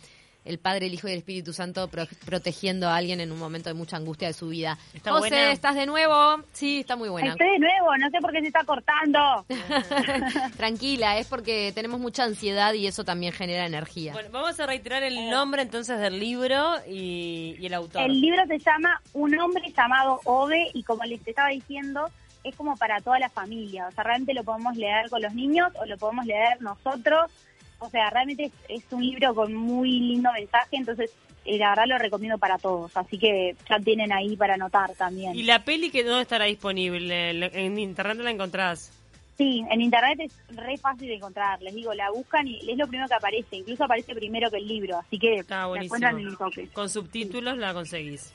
el 0.47 0.59
Padre, 0.59 0.87
el 0.87 0.95
Hijo 0.95 1.09
y 1.09 1.13
el 1.13 1.19
Espíritu 1.19 1.53
Santo 1.53 1.91
protegiendo 2.25 2.89
a 2.89 2.97
alguien 2.97 3.21
en 3.21 3.33
un 3.33 3.39
momento 3.39 3.69
de 3.69 3.75
mucha 3.75 3.97
angustia 3.97 4.29
de 4.29 4.35
su 4.35 4.49
vida. 4.49 4.79
José, 5.05 5.53
¿estás 5.53 5.75
de 5.75 5.87
nuevo? 5.87 6.43
Sí, 6.53 6.81
está 6.81 6.97
muy 6.97 7.09
buena. 7.09 7.33
Estoy 7.33 7.51
de 7.51 7.59
nuevo, 7.59 7.97
no 7.99 8.11
sé 8.11 8.19
por 8.21 8.33
qué 8.33 8.41
se 8.41 8.47
está 8.47 8.65
cortando. 8.65 9.45
Tranquila, 10.57 11.19
es 11.19 11.27
porque 11.27 11.73
tenemos 11.75 12.01
mucha 12.01 12.25
ansiedad 12.25 12.73
y 12.75 12.87
eso 12.87 13.05
también 13.05 13.33
genera 13.33 13.67
energía. 13.67 14.13
Bueno, 14.13 14.31
vamos 14.31 14.59
a 14.61 14.67
reiterar 14.67 15.03
el 15.03 15.31
nombre 15.31 15.63
entonces 15.63 15.99
del 15.99 16.19
libro 16.19 16.77
y, 16.89 17.57
y 17.59 17.67
el 17.67 17.75
autor. 17.75 18.03
El 18.03 18.21
libro 18.21 18.47
se 18.47 18.59
llama 18.59 19.01
Un 19.13 19.39
hombre 19.39 19.73
llamado 19.77 20.21
Ove 20.25 20.71
y 20.73 20.83
como 20.83 21.05
les 21.05 21.27
estaba 21.27 21.49
diciendo, 21.49 22.09
es 22.45 22.55
como 22.55 22.77
para 22.77 23.01
toda 23.01 23.19
la 23.19 23.29
familia. 23.29 23.89
O 23.89 23.93
sea, 23.93 24.05
realmente 24.05 24.35
lo 24.35 24.45
podemos 24.45 24.77
leer 24.77 25.11
con 25.11 25.21
los 25.23 25.35
niños 25.35 25.73
o 25.81 25.87
lo 25.87 25.99
podemos 25.99 26.27
leer 26.27 26.61
nosotros 26.61 27.31
o 27.79 27.91
sea, 27.91 28.11
realmente 28.11 28.51
es, 28.69 28.85
un 28.91 29.05
libro 29.05 29.35
con 29.35 29.55
muy 29.55 30.01
lindo 30.01 30.31
mensaje, 30.33 30.77
entonces 30.77 31.11
eh, 31.45 31.59
la 31.59 31.71
verdad 31.71 31.85
lo 31.87 31.99
recomiendo 31.99 32.39
para 32.39 32.59
todos, 32.59 32.97
así 32.97 33.19
que 33.19 33.55
ya 33.69 33.79
tienen 33.79 34.13
ahí 34.13 34.37
para 34.37 34.55
anotar 34.55 34.95
también. 34.95 35.35
¿Y 35.35 35.43
la 35.43 35.65
peli 35.65 35.91
que 35.91 36.05
dónde 36.05 36.23
estará 36.23 36.47
disponible? 36.47 37.31
¿En 37.31 37.79
internet 37.79 38.19
la 38.19 38.31
encontrás? 38.31 38.93
Sí, 39.37 39.63
en 39.71 39.83
internet 39.83 40.19
es 40.21 40.57
re 40.57 40.79
fácil 40.79 41.09
de 41.09 41.17
encontrar, 41.17 41.61
les 41.61 41.75
digo, 41.75 41.93
la 41.93 42.11
buscan 42.11 42.49
y 42.49 42.59
es 42.71 42.79
lo 42.79 42.87
primero 42.87 43.07
que 43.07 43.15
aparece, 43.15 43.57
incluso 43.57 43.85
aparece 43.85 44.15
primero 44.15 44.51
que 44.51 44.57
el 44.57 44.67
libro, 44.67 44.97
así 44.99 45.19
que 45.19 45.45
la 45.47 45.69
encuentran 45.81 46.19
en 46.19 46.29
el 46.29 46.39
toque. 46.39 46.69
Con 46.69 46.89
subtítulos 46.89 47.59
la 47.59 47.75
conseguís. 47.75 48.33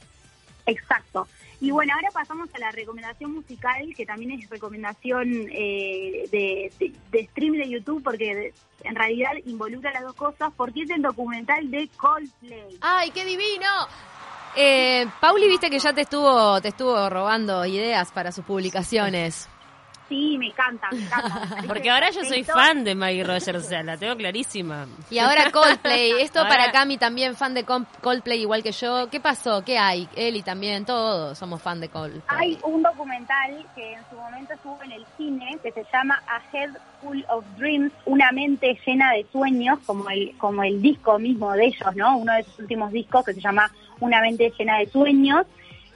Exacto. 0.67 1.27
Y 1.61 1.69
bueno, 1.69 1.93
ahora 1.93 2.09
pasamos 2.11 2.49
a 2.55 2.57
la 2.57 2.71
recomendación 2.71 3.33
musical, 3.33 3.93
que 3.95 4.03
también 4.03 4.31
es 4.31 4.49
recomendación 4.49 5.47
eh, 5.51 6.27
de, 6.31 6.71
stream 7.29 7.53
de 7.53 7.69
YouTube, 7.69 8.01
porque 8.03 8.51
en 8.83 8.95
realidad 8.95 9.29
involucra 9.45 9.93
las 9.93 10.01
dos 10.01 10.15
cosas, 10.15 10.51
porque 10.57 10.81
es 10.81 10.89
el 10.89 11.03
documental 11.03 11.69
de 11.69 11.87
Coldplay. 11.97 12.79
¡Ay, 12.81 13.11
qué 13.11 13.23
divino! 13.23 13.67
Eh, 14.55 15.05
Pauli, 15.21 15.47
viste 15.47 15.69
que 15.69 15.77
ya 15.77 15.93
te 15.93 16.01
estuvo, 16.01 16.59
te 16.61 16.69
estuvo 16.69 17.07
robando 17.11 17.63
ideas 17.63 18.11
para 18.11 18.31
sus 18.31 18.43
publicaciones. 18.43 19.47
Me 20.11 20.47
encanta, 20.47 20.89
me 20.91 20.99
encanta. 20.99 21.47
Porque 21.67 21.89
ahora 21.89 22.09
yo 22.11 22.23
soy 22.23 22.43
fan 22.43 22.83
de 22.83 22.95
Maggie 22.95 23.23
Rogers, 23.23 23.65
o 23.65 23.67
sea, 23.67 23.83
la 23.83 23.97
tengo 23.97 24.15
clarísima. 24.15 24.87
Y 25.09 25.19
ahora 25.19 25.51
Coldplay, 25.51 26.11
esto 26.21 26.41
para 26.47 26.71
Cami 26.71 26.97
también 26.97 27.35
fan 27.35 27.53
de 27.53 27.65
Coldplay 27.65 28.41
igual 28.41 28.63
que 28.63 28.71
yo. 28.71 29.09
¿Qué 29.09 29.19
pasó? 29.19 29.63
¿Qué 29.63 29.77
hay? 29.77 30.07
Eli 30.15 30.43
también, 30.43 30.85
todos 30.85 31.37
somos 31.37 31.61
fan 31.61 31.79
de 31.79 31.89
Coldplay. 31.89 32.21
Hay 32.27 32.59
un 32.63 32.81
documental 32.81 33.65
que 33.75 33.93
en 33.93 34.01
su 34.09 34.15
momento 34.15 34.53
estuvo 34.53 34.79
en 34.83 34.91
el 34.91 35.05
cine 35.17 35.57
que 35.63 35.71
se 35.71 35.85
llama 35.91 36.21
A 36.27 36.41
Head 36.51 36.71
Full 37.01 37.21
of 37.29 37.45
Dreams, 37.57 37.91
una 38.05 38.31
mente 38.31 38.79
llena 38.85 39.13
de 39.13 39.25
sueños, 39.31 39.79
como 39.85 40.09
el, 40.09 40.37
como 40.37 40.63
el 40.63 40.81
disco 40.81 41.17
mismo 41.17 41.51
de 41.53 41.67
ellos, 41.67 41.95
¿no? 41.95 42.17
Uno 42.17 42.33
de 42.33 42.43
sus 42.43 42.59
últimos 42.59 42.91
discos 42.91 43.25
que 43.25 43.33
se 43.33 43.41
llama 43.41 43.71
Una 43.99 44.21
mente 44.21 44.51
llena 44.57 44.77
de 44.79 44.87
sueños 44.87 45.45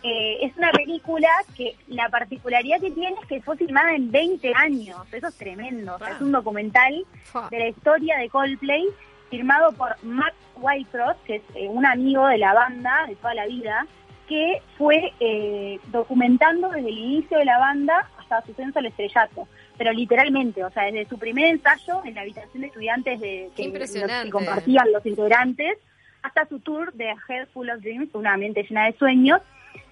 eh, 0.08 0.46
es 0.46 0.56
una 0.56 0.72
película 0.72 1.28
que 1.58 1.76
la 1.88 2.10
particularidad 2.10 2.80
que 2.80 2.92
tiene 2.92 3.16
es 3.20 3.28
que 3.28 3.42
fue 3.42 3.58
filmada 3.58 3.96
en 3.96 4.12
20 4.12 4.54
años. 4.56 5.00
Eso 5.12 5.28
es 5.28 5.36
tremendo. 5.36 5.98
es 5.98 6.22
un 6.22 6.32
documental 6.32 7.04
de 7.50 7.60
la 7.60 7.68
historia 7.70 8.20
de 8.20 8.30
Coldplay 8.30 8.86
firmado 9.32 9.72
por 9.72 9.96
Max 10.04 10.36
Whitecross, 10.58 11.18
que 11.26 11.38
es 11.38 11.42
eh, 11.56 11.68
un 11.68 11.88
amigo 11.88 12.28
de 12.28 12.38
la 12.38 12.54
banda 12.54 13.06
de 13.08 13.16
toda 13.16 13.34
la 13.34 13.48
vida, 13.48 13.88
que 14.30 14.62
fue 14.78 15.12
eh, 15.20 15.80
documentando 15.88 16.70
desde 16.70 16.90
el 16.90 16.98
inicio 17.00 17.40
de 17.40 17.46
la 17.46 17.58
banda 17.58 18.08
hasta 18.20 18.44
su 18.44 18.54
censo 18.54 18.78
al 18.78 18.86
estrellato. 18.86 19.48
Pero 19.76 19.92
literalmente, 19.92 20.64
o 20.64 20.70
sea, 20.70 20.84
desde 20.84 21.10
su 21.10 21.18
primer 21.18 21.48
ensayo 21.48 22.04
en 22.06 22.14
la 22.14 22.22
habitación 22.22 22.62
de 22.62 22.68
estudiantes 22.68 23.20
de, 23.20 23.50
que, 23.56 23.74
que 23.74 24.30
compartían 24.30 24.92
los 24.92 25.04
integrantes 25.04 25.80
hasta 26.25 26.46
su 26.48 26.60
tour 26.60 26.91
de 26.94 27.12
A 27.12 27.17
Head 27.29 27.48
Full 27.53 27.70
of 27.70 27.82
Dreams, 27.82 28.10
una 28.13 28.36
mente 28.36 28.63
llena 28.63 28.86
de 28.86 28.94
sueños. 28.94 29.41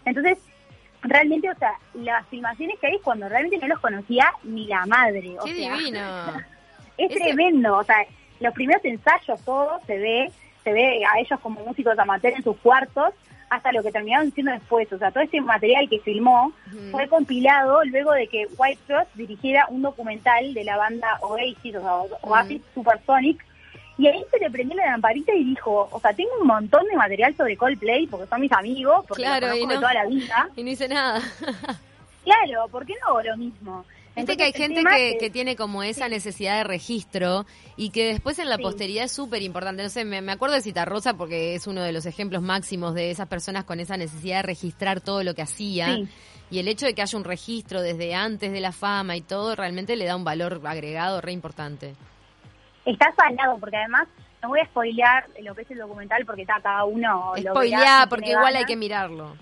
Entonces, 0.03 0.39
realmente, 1.03 1.49
o 1.49 1.55
sea, 1.55 1.73
las 1.93 2.27
filmaciones 2.27 2.79
que 2.79 2.87
hay 2.87 2.99
cuando 2.99 3.29
realmente 3.29 3.59
no 3.59 3.67
los 3.67 3.79
conocía 3.79 4.31
ni 4.43 4.65
la 4.65 4.85
madre. 4.85 5.35
O 5.39 5.45
¡Qué 5.45 5.55
sea, 5.55 5.77
divino! 5.77 5.99
Es 6.95 7.09
tremendo, 7.09 7.75
o 7.75 7.83
sea, 7.83 8.05
los 8.39 8.53
primeros 8.53 8.85
ensayos, 8.85 9.43
todo 9.43 9.79
se 9.87 9.97
ve, 9.97 10.31
se 10.63 10.71
ve 10.71 11.03
a 11.03 11.19
ellos 11.19 11.39
como 11.39 11.59
músicos 11.65 11.97
amateurs 11.97 12.37
en 12.37 12.43
sus 12.43 12.55
cuartos, 12.57 13.15
hasta 13.49 13.71
lo 13.71 13.81
que 13.81 13.91
terminaron 13.91 14.31
siendo 14.31 14.51
después. 14.51 14.93
O 14.93 14.99
sea, 14.99 15.09
todo 15.09 15.23
ese 15.23 15.41
material 15.41 15.89
que 15.89 15.99
filmó 16.01 16.53
fue 16.91 17.07
compilado 17.07 17.83
luego 17.85 18.11
de 18.11 18.27
que 18.27 18.47
White 18.57 18.81
Frost 18.85 19.09
dirigiera 19.15 19.65
un 19.69 19.81
documental 19.81 20.53
de 20.53 20.63
la 20.63 20.77
banda 20.77 21.17
Oasis, 21.21 21.75
o 21.75 21.81
sea, 21.81 22.17
Oasis 22.21 22.61
Supersonic, 22.75 23.43
y 23.97 24.07
ahí 24.07 24.23
se 24.31 24.39
le 24.39 24.49
prendió 24.49 24.75
la 24.75 24.85
lamparita 24.91 25.33
y 25.33 25.43
dijo, 25.43 25.87
o 25.91 25.99
sea, 25.99 26.13
tengo 26.13 26.31
un 26.41 26.47
montón 26.47 26.85
de 26.87 26.95
material 26.95 27.35
sobre 27.35 27.55
Coldplay, 27.57 28.07
porque 28.07 28.27
son 28.27 28.41
mis 28.41 28.51
amigos, 28.51 29.05
porque 29.07 29.23
Claro, 29.23 29.47
los 29.49 29.57
y 29.57 29.63
no. 29.65 29.69
de 29.69 29.75
toda 29.75 29.93
la 29.93 30.05
vida. 30.05 30.49
Y 30.55 30.63
no 30.63 30.69
hice 30.71 30.87
nada. 30.87 31.21
Claro, 32.23 32.69
¿por 32.69 32.85
qué 32.85 32.93
no 33.01 33.07
hago 33.09 33.21
lo 33.21 33.35
mismo? 33.37 33.83
Viste 34.15 34.37
que 34.37 34.43
hay 34.43 34.53
gente 34.53 34.81
que, 35.19 35.29
tiene 35.29 35.55
como 35.57 35.83
esa 35.83 36.07
necesidad 36.07 36.57
de 36.57 36.63
registro 36.63 37.45
y 37.75 37.89
que 37.89 38.05
después 38.05 38.39
en 38.39 38.47
la 38.47 38.55
Sí. 38.57 38.61
posteridad 38.63 39.03
es 39.05 39.11
súper 39.11 39.41
importante. 39.41 39.83
No 39.83 39.89
sé, 39.89 40.05
me, 40.05 40.21
me 40.21 40.31
acuerdo 40.31 40.55
de 40.55 40.61
Citarrosa 40.61 41.15
porque 41.15 41.55
es 41.55 41.67
uno 41.67 41.81
de 41.81 41.91
los 41.91 42.05
ejemplos 42.05 42.41
máximos 42.41 42.93
de 42.93 43.11
esas 43.11 43.27
personas 43.27 43.65
con 43.65 43.79
esa 43.81 43.97
necesidad 43.97 44.37
de 44.37 44.43
registrar 44.43 45.01
todo 45.01 45.21
lo 45.23 45.33
que 45.33 45.41
hacía. 45.41 45.95
Sí. 45.95 46.07
Y 46.51 46.59
el 46.59 46.67
hecho 46.69 46.85
de 46.85 46.93
que 46.93 47.01
haya 47.01 47.17
un 47.17 47.23
registro 47.25 47.81
desde 47.81 48.13
antes 48.15 48.53
de 48.53 48.61
la 48.61 48.71
fama 48.71 49.17
y 49.17 49.21
todo 49.21 49.53
realmente 49.55 49.95
le 49.97 50.05
da 50.05 50.15
un 50.15 50.23
valor 50.23 50.61
agregado 50.63 51.19
re 51.19 51.31
importante. 51.33 51.95
Está 52.85 53.13
salado, 53.15 53.57
porque 53.59 53.77
además 53.77 54.07
no 54.41 54.49
voy 54.49 54.59
a 54.59 54.65
spoilear 54.65 55.25
lo 55.41 55.55
que 55.55 55.61
es 55.61 55.71
el 55.71 55.77
documental 55.77 56.25
porque 56.25 56.41
está 56.41 56.59
cada 56.61 56.83
uno 56.83 57.33
Spoileá, 57.37 58.07
porque 58.09 58.31
igual 58.31 58.55
hay 58.55 58.65
que 58.65 58.75
mirarlo. 58.75 59.35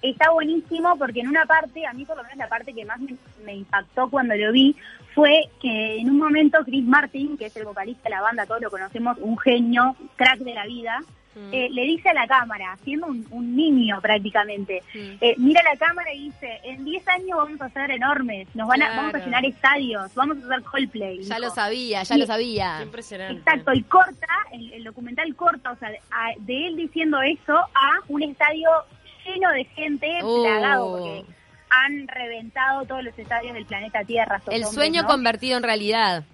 Está 0.00 0.30
buenísimo 0.30 0.96
porque 0.96 1.20
en 1.20 1.28
una 1.28 1.44
parte, 1.44 1.84
a 1.84 1.92
mí 1.92 2.04
por 2.04 2.16
lo 2.16 2.22
menos 2.22 2.38
la 2.38 2.48
parte 2.48 2.72
que 2.72 2.84
más 2.84 3.00
me, 3.00 3.16
me 3.44 3.54
impactó 3.56 4.08
cuando 4.08 4.36
lo 4.36 4.52
vi 4.52 4.76
fue 5.12 5.50
que 5.60 5.98
en 5.98 6.10
un 6.10 6.18
momento 6.18 6.58
Chris 6.64 6.84
Martin, 6.84 7.36
que 7.36 7.46
es 7.46 7.56
el 7.56 7.64
vocalista 7.64 8.04
de 8.04 8.10
la 8.10 8.22
banda, 8.22 8.46
todos 8.46 8.60
lo 8.60 8.70
conocemos, 8.70 9.18
un 9.18 9.36
genio, 9.36 9.96
crack 10.14 10.38
de 10.38 10.54
la 10.54 10.66
vida, 10.66 11.00
Mm. 11.34 11.50
eh, 11.52 11.68
le 11.70 11.82
dice 11.82 12.08
a 12.08 12.14
la 12.14 12.26
cámara, 12.26 12.76
siendo 12.84 13.06
un, 13.06 13.26
un 13.30 13.54
niño 13.54 14.00
prácticamente, 14.00 14.82
Mm. 14.94 14.98
eh, 15.20 15.34
mira 15.38 15.62
la 15.62 15.76
cámara 15.76 16.12
y 16.12 16.24
dice, 16.24 16.58
en 16.64 16.84
10 16.84 17.06
años 17.08 17.36
vamos 17.36 17.60
a 17.60 17.68
ser 17.70 17.90
enormes, 17.90 18.48
nos 18.54 18.66
van 18.66 18.82
a, 18.82 18.96
vamos 18.96 19.14
a 19.14 19.18
llenar 19.18 19.44
estadios, 19.44 20.12
vamos 20.14 20.38
a 20.42 20.46
hacer 20.46 20.62
Coldplay. 20.64 21.22
Ya 21.22 21.36
dijo. 21.36 21.46
lo 21.48 21.54
sabía, 21.54 22.02
ya 22.02 22.14
Y- 22.16 22.18
lo 22.18 22.26
sabía. 22.26 22.74
Qué 22.78 22.84
impresionante. 22.84 23.38
Exacto, 23.40 23.72
y 23.74 23.82
corta, 23.82 24.26
el, 24.52 24.72
el 24.72 24.84
documental 24.84 25.34
corta, 25.36 25.72
o 25.72 25.76
sea, 25.76 25.90
a- 26.10 26.32
de 26.38 26.66
él 26.68 26.76
diciendo 26.76 27.20
eso 27.22 27.56
a 27.56 27.90
un 28.08 28.22
estadio 28.22 28.68
lleno 29.24 29.50
de 29.52 29.64
gente, 29.64 30.18
Oh. 30.22 30.42
plagado, 30.42 30.92
porque 30.98 31.24
han 31.70 32.08
reventado 32.08 32.84
todos 32.86 33.04
los 33.04 33.18
estadios 33.18 33.52
del 33.52 33.66
planeta 33.66 34.02
Tierra. 34.04 34.36
El 34.46 34.64
hombres, 34.64 34.70
sueño 34.72 35.02
¿no? 35.02 35.08
convertido 35.08 35.58
en 35.58 35.62
realidad. 35.62 36.24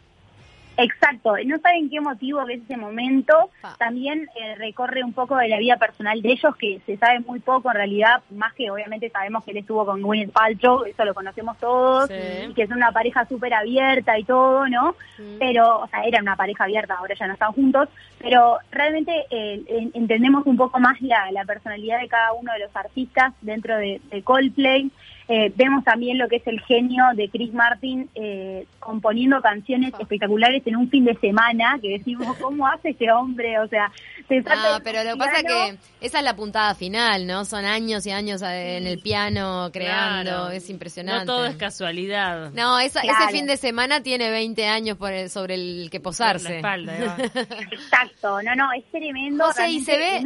Exacto, 0.77 1.35
no 1.47 1.59
saben 1.59 1.89
qué 1.89 2.01
motivo 2.01 2.47
es 2.49 2.61
ese 2.63 2.77
momento, 2.77 3.51
Ah. 3.63 3.77
también 3.79 4.29
eh, 4.35 4.57
recorre 4.57 5.05
un 5.05 5.13
poco 5.13 5.37
de 5.37 5.49
la 5.49 5.59
vida 5.59 5.77
personal 5.77 6.21
de 6.21 6.33
ellos, 6.33 6.57
que 6.57 6.81
se 6.85 6.97
sabe 6.97 7.21
muy 7.21 7.39
poco 7.41 7.71
en 7.71 7.77
realidad, 7.77 8.23
más 8.31 8.53
que 8.55 8.71
obviamente 8.71 9.09
sabemos 9.11 9.45
que 9.45 9.53
él 9.53 9.59
estuvo 9.59 9.87
con 9.87 10.03
Gwyneth 10.03 10.33
Paltrow, 10.33 10.85
eso 10.85 11.05
lo 11.05 11.15
conocemos 11.15 11.57
todos, 11.59 12.09
Sí. 12.09 12.15
y 12.51 12.55
que 12.55 12.63
es 12.63 12.71
una 12.71 12.91
pareja 12.91 13.25
súper 13.27 13.55
abierta 13.55 14.19
y 14.19 14.25
todo, 14.25 14.67
¿no? 14.69 14.97
Pero, 15.39 15.81
o 15.81 15.87
sea, 15.89 16.03
era 16.03 16.21
una 16.21 16.35
pareja 16.37 16.65
abierta, 16.65 16.95
ahora 16.95 17.15
ya 17.15 17.27
no 17.29 17.35
están 17.35 17.53
juntos, 17.53 17.89
pero 18.19 18.59
realmente 18.73 19.27
eh, 19.31 19.63
en- 19.69 19.91
entendemos 19.95 20.45
un 20.47 20.57
poco 20.57 20.81
más 20.81 21.01
la, 21.03 21.31
la 21.31 21.45
personalidad 21.45 22.01
de 22.01 22.09
cada 22.09 22.33
uno 22.33 22.53
de 22.53 22.59
los 22.61 22.75
artistas 22.75 23.33
dentro 23.43 23.77
de, 23.77 24.01
de 24.11 24.23
Coldplay. 24.23 24.91
Eh, 25.27 25.51
vemos 25.57 25.83
también 25.85 26.19
lo 26.19 26.29
que 26.29 26.37
es 26.37 26.47
el 26.47 26.61
genio 26.61 27.03
de 27.15 27.31
Chris 27.31 27.51
Martin 27.55 28.11
eh, 28.15 28.67
componiendo 28.79 29.41
canciones 29.41 29.93
Ah. 29.95 29.99
espectaculares 30.03 30.63
en 30.67 30.77
un 30.77 30.91
fin 30.91 31.05
de 31.07 31.15
semana, 31.17 31.79
que 31.81 31.89
decimos, 31.97 32.37
¿cómo 32.37 32.67
hace 32.69 32.91
este 32.91 33.11
hombre? 33.11 33.59
O 33.59 33.67
sea, 33.69 33.91
se 34.29 34.37
el 34.37 34.45
pero 34.85 35.03
lo 35.03 35.13
que 35.13 35.19
pasa 35.19 35.43
que 35.43 35.79
esa 36.03 36.19
es 36.19 36.25
la 36.25 36.37
puntada 36.37 36.75
final, 36.75 37.27
¿no? 37.27 37.47
Son 37.47 37.65
años 37.65 38.07
y 38.07 38.11
años 38.11 38.43
en 38.43 38.87
el 38.87 38.99
piano 39.01 39.71
creando, 39.73 40.31
Claro. 40.31 40.51
es 40.51 40.69
impresionante. 40.69 41.25
No 41.25 41.33
todo 41.33 41.47
es 41.47 41.57
casualidad. 41.57 42.51
No, 42.53 42.79
esa- 42.79 43.01
Claro. 43.01 43.25
ese 43.25 43.33
fin 43.39 43.47
de 43.47 43.57
semana 43.57 44.03
tiene 44.03 44.31
20 44.31 44.67
años 44.67 44.99
por 44.99 45.13
el- 45.13 45.31
sobre 45.31 45.55
el 45.55 45.89
que 45.91 45.99
La 46.01 46.03
posarse. 46.03 46.57
espalda, 46.57 46.93
ahí 46.93 47.01
va. 47.07 47.17
Exacto, 47.73 48.43
no, 48.43 48.55
no, 48.55 48.73
es 48.73 48.85
tremendo. 48.91 49.45
José, 49.47 49.71
y 49.71 49.81
se 49.81 49.97
ve- 49.97 50.23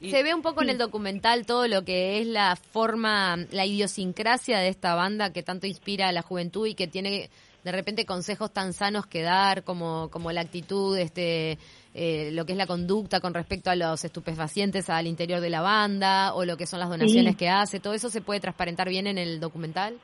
Y- 0.00 0.10
Se 0.10 0.22
ve 0.22 0.34
un 0.34 0.42
poco 0.42 0.62
en 0.62 0.70
el 0.70 0.78
documental 0.78 1.44
todo 1.46 1.68
lo 1.68 1.84
que 1.84 2.20
es 2.20 2.26
la 2.26 2.56
forma, 2.56 3.36
la 3.50 3.66
idiosincrasia 3.66 4.58
de 4.58 4.68
esta 4.68 4.94
banda 4.94 5.32
que 5.32 5.42
tanto 5.42 5.66
inspira 5.66 6.08
a 6.08 6.12
la 6.12 6.22
juventud 6.22 6.66
y 6.66 6.74
que 6.74 6.86
tiene 6.86 7.28
de 7.64 7.72
repente 7.72 8.06
consejos 8.06 8.50
tan 8.50 8.72
sanos 8.72 9.06
que 9.06 9.20
dar 9.20 9.64
como, 9.64 10.08
como 10.10 10.32
la 10.32 10.40
actitud, 10.40 10.96
este, 10.96 11.58
eh, 11.92 12.30
lo 12.32 12.46
que 12.46 12.52
es 12.52 12.58
la 12.58 12.66
conducta 12.66 13.20
con 13.20 13.34
respecto 13.34 13.70
a 13.70 13.76
los 13.76 14.02
estupefacientes 14.02 14.88
al 14.88 15.06
interior 15.06 15.40
de 15.42 15.50
la 15.50 15.60
banda 15.60 16.32
o 16.32 16.46
lo 16.46 16.56
que 16.56 16.64
son 16.66 16.80
las 16.80 16.88
donaciones 16.88 17.32
Sí. 17.32 17.36
que 17.38 17.50
hace. 17.50 17.78
¿Todo 17.78 17.92
eso 17.92 18.08
se 18.08 18.22
puede 18.22 18.40
transparentar 18.40 18.88
bien 18.88 19.06
en 19.06 19.18
el 19.18 19.40
documental? 19.40 19.98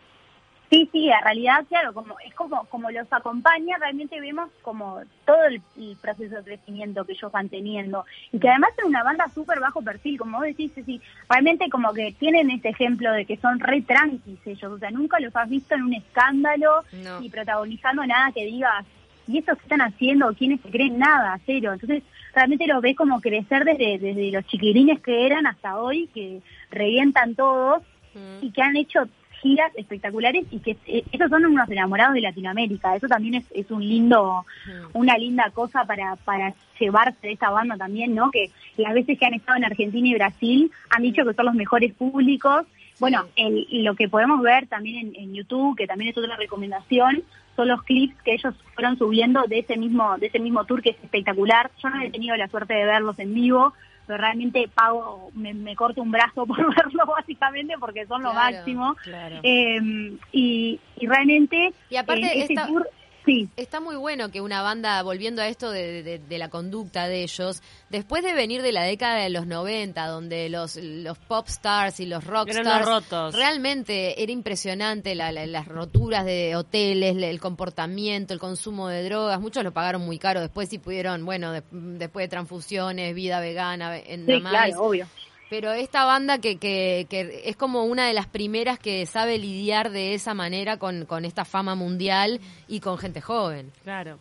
Sí, 0.69 0.89
sí, 0.91 1.09
en 1.09 1.23
realidad, 1.23 1.65
claro, 1.69 1.93
como 1.95 2.17
es 2.27 2.35
como 2.35 2.65
como 2.67 2.91
los 2.91 3.07
acompaña, 3.13 3.77
realmente 3.79 4.21
vemos 4.21 4.51
como 4.63 5.01
todo 5.25 5.45
el, 5.45 5.63
el 5.77 5.97
proceso 5.97 6.37
de 6.37 6.43
crecimiento 6.43 7.05
que 7.05 7.13
ellos 7.13 7.31
van 7.31 7.49
teniendo. 7.49 8.05
Y 8.33 8.39
que 8.41 8.49
además 8.49 8.71
es 8.77 8.85
una 8.85 9.05
banda 9.05 9.29
súper 9.33 9.61
bajo 9.61 9.81
perfil, 9.83 10.19
como 10.19 10.39
vos 10.39 10.47
decís, 10.47 10.73
sí, 10.85 11.01
realmente 11.29 11.71
como 11.71 11.93
que 11.93 12.13
tienen 12.19 12.51
este 12.51 12.71
ejemplo 12.71 13.13
de 13.13 13.25
que 13.25 13.37
son 13.37 13.61
re 13.61 13.81
tranquis 13.83 14.39
ellos, 14.45 14.73
o 14.73 14.79
sea, 14.79 14.91
nunca 14.91 15.21
los 15.21 15.35
has 15.37 15.49
visto 15.49 15.75
en 15.77 15.83
un 15.85 15.95
escándalo 15.95 16.83
No. 16.93 17.21
ni 17.21 17.31
protagonizando 17.31 18.05
nada 18.05 18.33
que 18.33 18.45
digas, 18.45 18.85
¿y 19.29 19.39
estos 19.39 19.59
qué 19.59 19.63
están 19.65 19.83
haciendo? 19.83 20.35
¿Quiénes 20.35 20.61
se 20.63 20.71
creen? 20.71 20.99
Nada, 20.99 21.39
cero. 21.47 21.73
Entonces, 21.75 22.03
realmente 22.35 22.67
los 22.67 22.83
ves 22.83 22.97
como 22.97 23.21
crecer 23.21 23.65
desde, 23.65 23.99
desde 23.99 24.33
los 24.33 24.45
chiquilines 24.47 25.01
que 25.01 25.27
eran 25.27 25.47
hasta 25.47 25.79
hoy, 25.79 26.09
que 26.13 26.41
revientan 26.71 27.35
todos 27.37 27.83
Mm. 28.15 28.47
y 28.47 28.51
que 28.51 28.63
han 28.63 28.77
hecho 28.77 29.01
giras 29.47 29.73
espectaculares 29.77 30.45
y 30.51 30.59
que 30.59 30.77
eh, 30.87 31.05
esos 31.13 31.31
son 31.31 31.45
unos 31.45 31.69
enamorados 31.71 32.15
de 32.15 32.21
Latinoamérica. 32.21 32.97
Eso 32.97 33.07
también 33.07 33.35
es, 33.35 33.45
es 33.53 33.71
un 33.71 33.83
lindo, 33.87 34.45
una 34.93 35.17
linda 35.17 35.51
cosa 35.51 35.85
para, 35.85 36.17
para 36.17 36.55
llevarse 36.81 37.27
de 37.27 37.33
esta 37.33 37.51
banda 37.51 37.77
también, 37.77 38.15
¿no? 38.15 38.31
Que 38.31 38.51
las 38.77 38.93
veces 38.95 39.19
que 39.19 39.27
han 39.27 39.35
estado 39.35 39.57
en 39.57 39.65
Argentina 39.65 40.09
y 40.09 40.15
Brasil 40.15 40.71
han 40.91 41.03
dicho 41.03 41.25
que 41.25 41.35
son 41.35 41.47
los 41.47 41.55
mejores 41.55 41.95
públicos. 41.95 42.67
Bueno, 42.99 43.27
el, 43.37 43.85
lo 43.85 43.95
que 43.95 44.09
podemos 44.09 44.41
ver 44.43 44.67
también 44.67 45.09
en, 45.09 45.17
en 45.23 45.35
YouTube, 45.35 45.77
que 45.77 45.87
también 45.87 46.11
es 46.11 46.19
otra 46.19 46.37
recomendación, 46.37 47.23
son 47.55 47.69
los 47.69 47.83
clips 47.85 48.21
que 48.23 48.35
ellos 48.35 48.55
fueron 48.75 48.99
subiendo 48.99 49.43
de 49.49 49.61
ese 49.61 49.77
mismo, 49.77 50.19
de 50.19 50.27
ese 50.27 50.39
mismo 50.39 50.65
tour 50.65 50.83
que 50.83 50.91
es 50.91 50.97
espectacular. 51.03 51.71
Yo 51.83 51.89
no 51.91 52.01
he 52.03 52.11
tenido 52.11 52.37
la 52.37 52.49
suerte 52.49 52.75
de 52.75 52.85
verlos 52.85 53.19
en 53.19 53.33
vivo, 53.33 53.73
pero 54.07 54.19
realmente 54.19 54.69
pago, 54.73 55.31
me, 55.35 55.53
me 55.55 55.75
corto 55.77 56.03
un 56.03 56.11
brazo 56.11 56.47
por 56.47 56.57
verlo 56.75 57.07
básicamente 57.07 57.75
porque 57.79 58.07
son 58.07 58.23
lo 58.23 58.31
Claro, 58.33 58.57
máximo. 58.57 58.95
Claro. 59.03 59.41
Eh, 59.43 60.17
y, 60.33 60.81
y 60.97 61.07
realmente 61.07 61.73
Y 61.91 61.97
aparte 61.97 62.27
eh, 62.27 62.43
ese 62.45 62.53
esta- 62.55 62.67
tour, 62.67 62.89
sí, 63.27 63.49
Está 63.57 63.81
muy 63.81 63.97
bueno 63.97 64.31
que 64.31 64.41
una 64.41 64.63
banda, 64.63 65.03
volviendo 65.03 65.43
a 65.43 65.49
esto 65.49 65.71
de, 65.71 66.03
de- 66.03 66.19
de 66.19 66.39
la 66.39 66.49
conducta 66.49 67.07
de 67.09 67.23
ellos, 67.25 67.61
después 67.91 68.23
de 68.25 68.33
venir 68.33 68.63
de 68.63 68.73
la 68.73 68.85
década 68.85 69.17
de 69.17 69.29
los 69.29 69.47
90, 69.47 70.07
donde 70.07 70.49
los, 70.49 70.77
los 70.77 71.19
pop 71.19 71.47
stars 71.49 72.01
y 72.01 72.07
los 72.07 72.25
rock 72.25 72.49
Eran 72.49 72.67
stars 72.67 72.87
los 72.87 72.89
rotos. 73.11 73.35
realmente 73.35 74.23
era 74.23 74.33
impresionante 74.33 75.15
la- 75.15 75.33
la- 75.33 75.47
las 75.47 75.67
roturas 75.69 76.25
de 76.25 76.57
hoteles, 76.57 77.17
el 77.21 77.41
comportamiento, 77.41 78.33
el 78.33 78.41
consumo 78.41 78.89
de 78.89 79.03
drogas, 79.05 79.41
muchos 79.41 79.63
lo 79.65 79.73
pagaron 79.73 80.03
muy 80.03 80.19
caro 80.19 80.41
después 80.41 80.69
si 80.69 80.79
pudieron, 80.79 81.25
bueno, 81.27 81.53
de- 81.53 81.63
después 81.71 82.25
de 82.25 82.29
transfusiones, 82.29 83.15
vida 83.15 83.41
vegana, 83.41 83.97
en 83.99 84.25
sí, 84.27 84.41
más. 84.41 84.51
claro, 84.53 84.83
obvio. 84.83 85.07
Pero 85.49 85.73
esta 85.73 86.05
banda 86.05 86.39
que, 86.41 86.59
que, 86.59 87.07
que 87.09 87.43
es 87.45 87.57
como 87.57 87.85
una 87.85 88.09
de 88.09 88.15
las 88.15 88.27
primeras 88.27 88.79
que 88.81 89.07
sabe 89.07 89.39
lidiar 89.39 89.91
de 89.91 90.15
esa 90.15 90.35
manera 90.35 90.77
con, 90.79 91.05
con 91.07 91.25
esta 91.25 91.45
fama 91.45 91.75
mundial 91.77 92.41
y 92.67 92.81
con 92.81 92.99
gente 92.99 93.21
joven. 93.21 93.71
Claro. 93.85 94.19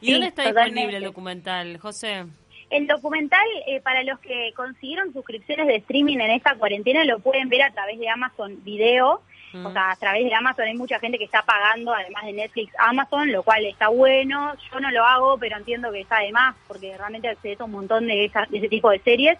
¿Y 0.00 0.06
Sí, 0.06 0.12
dónde 0.12 0.26
está 0.28 0.42
totalmente. 0.44 0.70
disponible 0.80 0.96
el 0.98 1.04
documental, 1.04 1.78
José? 1.78 2.24
El 2.70 2.86
documental, 2.88 3.46
eh, 3.68 3.80
para 3.82 4.02
los 4.02 4.18
que 4.18 4.52
consiguieron 4.56 5.12
suscripciones 5.12 5.68
de 5.68 5.76
streaming 5.76 6.18
en 6.18 6.30
esta 6.32 6.56
cuarentena, 6.56 7.04
lo 7.04 7.20
pueden 7.20 7.48
ver 7.48 7.62
a 7.62 7.70
través 7.72 7.98
de 8.00 8.08
Amazon 8.08 8.58
Video. 8.64 9.22
Mm. 9.52 9.66
O 9.66 9.72
sea, 9.72 9.92
a 9.92 9.96
través 9.96 10.24
de 10.24 10.34
Amazon 10.34 10.64
hay 10.64 10.74
mucha 10.74 10.98
gente 10.98 11.16
que 11.18 11.24
está 11.24 11.42
pagando, 11.42 11.94
además 11.94 12.24
de 12.24 12.32
Netflix, 12.32 12.72
Amazon, 12.80 13.30
lo 13.30 13.44
cual 13.44 13.64
está 13.66 13.86
bueno. 13.88 14.54
Yo 14.72 14.80
no 14.80 14.90
lo 14.90 15.04
hago, 15.04 15.38
pero 15.38 15.56
entiendo 15.56 15.92
que 15.92 16.00
está 16.00 16.18
de 16.18 16.32
más, 16.32 16.56
porque 16.66 16.96
realmente 16.98 17.28
accedes 17.28 17.60
a 17.60 17.64
un 17.64 17.70
montón 17.70 18.08
de, 18.08 18.24
esa- 18.24 18.46
de 18.50 18.58
ese 18.58 18.68
tipo 18.68 18.90
de 18.90 18.98
series 18.98 19.38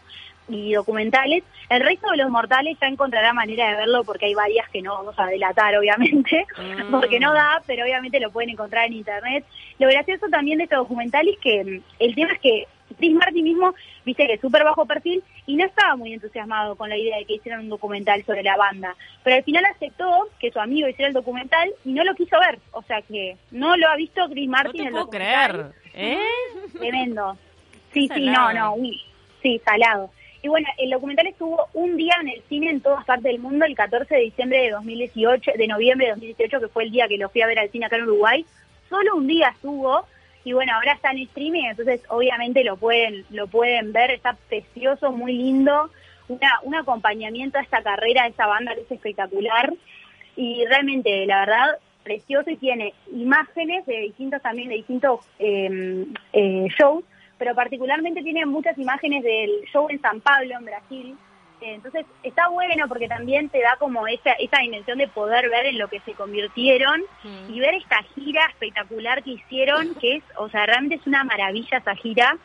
y 0.48 0.72
documentales. 0.74 1.42
El 1.70 1.80
resto 1.82 2.10
de 2.10 2.18
los 2.18 2.30
mortales 2.30 2.76
ya 2.80 2.86
encontrará 2.88 3.32
manera 3.32 3.68
de 3.70 3.76
verlo, 3.76 4.04
porque 4.04 4.26
hay 4.26 4.34
varias 4.34 4.68
que 4.70 4.82
no 4.82 4.94
vamos 4.94 5.14
a 5.18 5.26
delatar, 5.26 5.76
obviamente, 5.78 6.46
Mm. 6.58 6.90
porque 6.90 7.18
no 7.20 7.32
da, 7.32 7.62
pero 7.66 7.84
obviamente 7.84 8.20
lo 8.20 8.30
pueden 8.30 8.50
encontrar 8.50 8.86
en 8.86 8.92
internet. 8.94 9.44
Lo 9.78 9.88
gracioso 9.88 10.26
también 10.30 10.58
de 10.58 10.64
este 10.64 10.76
documental 10.76 11.28
es 11.28 11.38
que 11.38 11.64
mm, 11.64 11.82
el 11.98 12.14
tema 12.14 12.32
es 12.32 12.40
que 12.40 12.66
Chris 12.98 13.12
Martin 13.14 13.42
mismo, 13.44 13.74
viste 14.04 14.26
que 14.26 14.34
es 14.34 14.40
súper 14.40 14.62
bajo 14.62 14.84
perfil 14.86 15.24
y 15.46 15.56
no 15.56 15.64
estaba 15.64 15.96
muy 15.96 16.12
entusiasmado 16.12 16.76
con 16.76 16.88
la 16.90 16.96
idea 16.96 17.16
de 17.16 17.24
que 17.24 17.34
hicieran 17.34 17.60
un 17.62 17.68
documental 17.70 18.22
sobre 18.24 18.42
la 18.42 18.56
banda. 18.56 18.94
Pero 19.24 19.36
al 19.36 19.42
final 19.42 19.64
aceptó 19.64 20.28
que 20.38 20.52
su 20.52 20.60
amigo 20.60 20.86
hiciera 20.86 21.08
el 21.08 21.14
documental 21.14 21.72
y 21.84 21.92
no 21.92 22.04
lo 22.04 22.14
quiso 22.14 22.38
ver. 22.38 22.58
O 22.72 22.82
sea 22.82 23.00
que 23.02 23.36
no 23.50 23.76
lo 23.76 23.88
ha 23.88 23.96
visto 23.96 24.28
Chris 24.30 24.48
Martin 24.48 24.72
no 24.72 24.82
te 24.82 24.86
el 24.88 24.90
puedo 24.92 25.04
documental. 25.06 25.72
creer, 25.94 26.16
¿eh? 26.18 26.78
Tremendo. 26.78 27.36
Sí, 27.94 28.08
sí, 28.12 28.26
no, 28.26 28.52
no, 28.52 28.74
uy, 28.74 29.00
sí, 29.40 29.60
salado. 29.64 30.10
Y 30.44 30.48
bueno, 30.48 30.68
el 30.76 30.90
documental 30.90 31.26
estuvo 31.26 31.68
un 31.72 31.96
día 31.96 32.12
en 32.20 32.28
el 32.28 32.42
cine 32.50 32.68
en 32.68 32.82
todas 32.82 33.02
partes 33.06 33.24
del 33.24 33.38
mundo, 33.38 33.64
el 33.64 33.74
14 33.74 34.14
de 34.14 34.20
diciembre 34.20 34.60
de 34.60 34.70
2018, 34.72 35.52
de 35.56 35.66
noviembre 35.66 36.04
de 36.04 36.12
2018, 36.12 36.60
que 36.60 36.68
fue 36.68 36.84
el 36.84 36.90
día 36.90 37.08
que 37.08 37.16
lo 37.16 37.30
fui 37.30 37.40
a 37.40 37.46
ver 37.46 37.58
al 37.58 37.70
cine 37.70 37.86
acá 37.86 37.96
en 37.96 38.02
Uruguay. 38.02 38.44
Solo 38.90 39.16
un 39.16 39.26
día 39.26 39.48
estuvo 39.48 40.04
y 40.44 40.52
bueno, 40.52 40.74
ahora 40.74 40.92
está 40.92 41.12
en 41.12 41.20
streaming, 41.20 41.64
entonces 41.64 42.02
obviamente 42.10 42.62
lo 42.62 42.76
pueden 42.76 43.24
lo 43.30 43.46
pueden 43.46 43.94
ver, 43.94 44.10
está 44.10 44.36
precioso, 44.50 45.12
muy 45.12 45.32
lindo, 45.32 45.88
una, 46.28 46.60
un 46.64 46.74
acompañamiento 46.74 47.56
a 47.56 47.62
esta 47.62 47.82
carrera, 47.82 48.24
a 48.24 48.26
esta 48.26 48.46
banda 48.46 48.74
es 48.74 48.92
espectacular. 48.92 49.72
Y 50.36 50.62
realmente, 50.66 51.24
la 51.24 51.40
verdad, 51.46 51.78
precioso 52.02 52.50
y 52.50 52.58
tiene 52.58 52.92
imágenes 53.10 53.86
de 53.86 53.96
distintos 54.00 54.42
también, 54.42 54.68
de 54.68 54.74
distintos 54.74 55.20
eh, 55.38 56.04
eh, 56.34 56.68
shows, 56.78 57.02
pero 57.38 57.54
particularmente 57.54 58.22
tiene 58.22 58.46
muchas 58.46 58.76
imágenes 58.78 59.22
del 59.22 59.50
show 59.72 59.86
en 59.90 60.00
San 60.00 60.20
Pablo, 60.20 60.54
en 60.58 60.64
Brasil. 60.64 61.16
Eh, 61.60 61.74
Entonces 61.74 62.04
está 62.22 62.48
bueno 62.48 62.86
porque 62.88 63.08
también 63.08 63.48
te 63.48 63.60
da 63.60 63.76
como 63.78 64.06
esa, 64.06 64.32
esa 64.32 64.58
dimensión 64.58 64.98
de 64.98 65.08
poder 65.08 65.48
ver 65.50 65.66
en 65.66 65.78
lo 65.78 65.88
que 65.88 66.00
se 66.00 66.12
convirtieron 66.12 67.00
Mm. 67.22 67.54
y 67.54 67.60
ver 67.60 67.74
esta 67.74 68.02
gira 68.14 68.44
espectacular 68.50 69.22
que 69.22 69.30
hicieron, 69.32 69.94
que 69.96 70.16
es, 70.16 70.24
o 70.36 70.48
sea, 70.48 70.66
realmente 70.66 70.96
es 70.96 71.06
una 71.06 71.24
maravilla 71.24 71.78
esa 71.78 71.94
gira, 71.94 72.36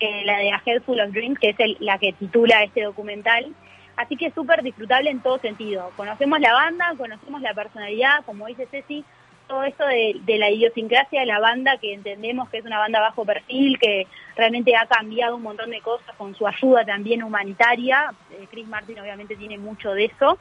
eh, 0.00 0.22
la 0.24 0.38
de 0.38 0.50
A 0.52 0.62
Head 0.64 0.82
Full 0.82 0.98
of 1.00 1.12
Dreams, 1.12 1.38
que 1.38 1.50
es 1.50 1.60
el- 1.60 1.76
la 1.80 1.98
que 1.98 2.12
titula 2.14 2.62
este 2.64 2.82
documental. 2.82 3.54
Así 3.96 4.16
que 4.16 4.26
es 4.26 4.34
súper 4.34 4.62
disfrutable 4.64 5.08
en 5.10 5.20
todo 5.20 5.38
sentido. 5.38 5.92
Conocemos 5.96 6.40
la 6.40 6.52
banda, 6.52 6.92
conocemos 6.98 7.40
la 7.42 7.54
personalidad, 7.54 8.24
como 8.26 8.46
dice 8.46 8.66
Ceci, 8.70 9.04
todo 9.46 9.62
esto 9.64 9.86
de, 9.86 10.16
de 10.24 10.38
la 10.38 10.50
idiosincrasia 10.50 11.20
de 11.20 11.26
la 11.26 11.38
banda, 11.38 11.78
que 11.78 11.92
entendemos 11.94 12.48
que 12.48 12.58
es 12.58 12.64
una 12.64 12.78
banda 12.78 13.00
bajo 13.00 13.24
perfil, 13.24 13.78
que 13.78 14.06
realmente 14.36 14.74
ha 14.76 14.86
cambiado 14.86 15.36
un 15.36 15.42
montón 15.42 15.70
de 15.70 15.80
cosas 15.80 16.14
con 16.16 16.34
su 16.34 16.46
ayuda 16.46 16.84
también 16.84 17.22
humanitaria. 17.22 18.12
Eh, 18.30 18.46
Chris 18.50 18.66
Martin 18.66 18.98
obviamente 18.98 19.36
tiene 19.36 19.58
mucho 19.58 19.92
de 19.92 20.06
eso. 20.06 20.38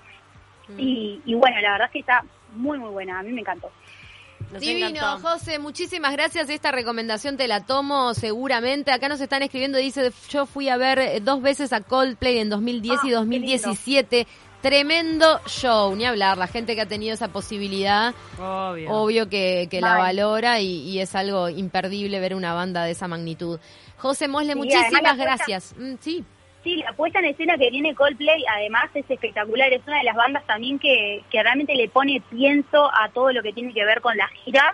Y, 0.77 1.21
y 1.25 1.33
bueno, 1.35 1.59
la 1.59 1.71
verdad 1.73 1.87
es 1.87 1.91
que 1.91 1.99
está 1.99 2.23
muy, 2.55 2.79
muy 2.79 2.89
buena. 2.89 3.19
A 3.19 3.23
mí 3.23 3.31
me 3.31 3.41
encantó. 3.41 3.69
Nos 4.51 4.61
Divino, 4.61 4.87
encantó. 4.87 5.27
José, 5.27 5.59
muchísimas 5.59 6.13
gracias. 6.13 6.49
Esta 6.49 6.71
recomendación 6.71 7.37
te 7.37 7.47
la 7.47 7.65
tomo 7.65 8.13
seguramente. 8.13 8.91
Acá 8.91 9.09
nos 9.09 9.19
están 9.19 9.41
escribiendo, 9.41 9.77
dice, 9.77 10.11
yo 10.29 10.45
fui 10.45 10.69
a 10.69 10.77
ver 10.77 11.23
dos 11.23 11.41
veces 11.41 11.73
a 11.73 11.81
Coldplay 11.81 12.39
en 12.39 12.49
2010 12.49 12.99
Ah, 12.99 13.01
y 13.03 13.09
qué 13.09 13.15
2017. 13.15 14.27
Tremendo 14.63 15.41
show, 15.45 15.93
ni 15.93 16.05
hablar. 16.05 16.37
La 16.37 16.47
gente 16.47 16.73
que 16.73 16.81
ha 16.81 16.87
tenido 16.87 17.13
esa 17.13 17.27
posibilidad, 17.27 18.13
Obvio. 18.39 18.91
obvio 18.91 19.29
que, 19.29 19.67
que 19.69 19.81
la 19.81 19.97
valora 19.97 20.61
y, 20.61 20.89
y 20.89 20.99
es 21.01 21.13
algo 21.15 21.49
imperdible 21.49 22.21
ver 22.21 22.33
una 22.33 22.53
banda 22.53 22.85
de 22.85 22.91
esa 22.91 23.09
magnitud. 23.09 23.59
José 23.97 24.29
Mosle, 24.29 24.53
Sí, 24.53 24.57
muchísimas 24.59 25.17
gracias. 25.17 25.75
Mm, 25.77 25.95
sí, 25.99 26.23
Sí, 26.63 26.77
la 26.77 26.93
puesta 26.93 27.19
en 27.19 27.25
escena 27.25 27.57
que 27.57 27.69
tiene 27.71 27.93
Coldplay 27.93 28.41
además 28.49 28.89
es 28.93 29.03
espectacular. 29.09 29.73
Es 29.73 29.81
una 29.85 29.97
de 29.97 30.05
las 30.05 30.15
bandas 30.15 30.45
también 30.45 30.79
que, 30.79 31.21
que 31.29 31.43
realmente 31.43 31.75
le 31.75 31.89
pone 31.89 32.23
pienso 32.29 32.85
a 32.85 33.09
todo 33.09 33.33
lo 33.33 33.43
que 33.43 33.51
tiene 33.51 33.73
que 33.73 33.83
ver 33.83 33.99
con 33.99 34.15
la 34.15 34.29
gira. 34.45 34.73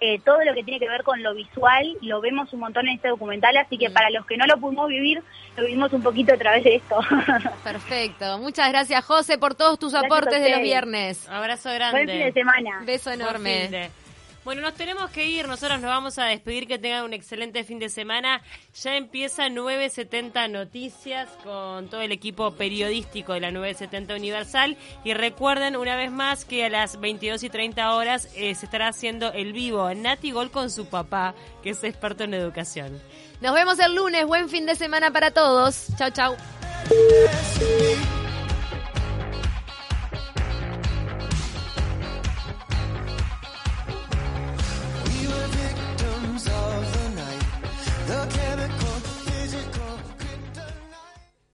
Eh, 0.00 0.20
todo 0.24 0.42
lo 0.44 0.52
que 0.54 0.64
tiene 0.64 0.80
que 0.80 0.88
ver 0.88 1.02
con 1.02 1.22
lo 1.22 1.34
visual, 1.34 1.96
lo 2.02 2.20
vemos 2.20 2.52
un 2.52 2.60
montón 2.60 2.88
en 2.88 2.96
este 2.96 3.08
documental, 3.08 3.56
así 3.56 3.78
que 3.78 3.88
Mm. 3.88 3.92
para 3.92 4.10
los 4.10 4.26
que 4.26 4.36
no 4.36 4.44
lo 4.46 4.58
pudimos 4.58 4.88
vivir, 4.88 5.22
lo 5.56 5.64
vivimos 5.64 5.92
un 5.92 6.02
poquito 6.02 6.34
a 6.34 6.36
través 6.36 6.64
de 6.64 6.74
esto. 6.76 6.98
perfecto. 7.64 8.38
Muchas 8.38 8.68
gracias, 8.70 9.04
José, 9.04 9.38
por 9.38 9.54
todos 9.54 9.78
tus 9.78 9.92
Gracias 9.92 10.12
aportes 10.12 10.42
de 10.42 10.50
los 10.50 10.60
viernes. 10.60 11.28
Abrazo 11.28 11.68
Buen 11.70 11.92
fin 11.92 12.06
de 12.06 12.12
grande. 12.18 12.32
semana. 12.32 12.82
Beso 12.84 13.10
Buen 13.10 13.20
enorme. 13.20 13.90
Bueno, 14.44 14.60
nos 14.60 14.74
tenemos 14.74 15.10
que 15.10 15.26
ir, 15.26 15.48
nosotros 15.48 15.80
nos 15.80 15.88
vamos 15.88 16.18
a 16.18 16.24
despedir, 16.24 16.66
que 16.66 16.78
tengan 16.78 17.04
un 17.04 17.14
excelente 17.14 17.64
fin 17.64 17.78
de 17.78 17.88
semana. 17.88 18.42
Ya 18.82 18.96
empieza 18.96 19.48
970 19.48 20.48
Noticias 20.48 21.30
con 21.42 21.88
todo 21.88 22.02
el 22.02 22.12
equipo 22.12 22.50
periodístico 22.50 23.32
de 23.32 23.40
la 23.40 23.50
970 23.50 24.14
Universal. 24.14 24.76
Y 25.02 25.14
recuerden 25.14 25.76
una 25.76 25.96
vez 25.96 26.10
más 26.10 26.44
que 26.44 26.66
a 26.66 26.68
las 26.68 27.00
22 27.00 27.42
y 27.42 27.48
30 27.48 27.94
horas 27.94 28.28
eh, 28.34 28.54
se 28.54 28.66
estará 28.66 28.88
haciendo 28.88 29.32
el 29.32 29.54
vivo 29.54 29.92
Nati 29.94 30.30
Gol 30.30 30.50
con 30.50 30.70
su 30.70 30.86
papá, 30.86 31.34
que 31.62 31.70
es 31.70 31.82
experto 31.82 32.24
en 32.24 32.34
educación. 32.34 33.00
Nos 33.40 33.54
vemos 33.54 33.78
el 33.78 33.94
lunes. 33.94 34.26
Buen 34.26 34.50
fin 34.50 34.66
de 34.66 34.74
semana 34.74 35.10
para 35.10 35.30
todos. 35.30 35.86
Chau, 35.96 36.10
chau. 36.10 36.36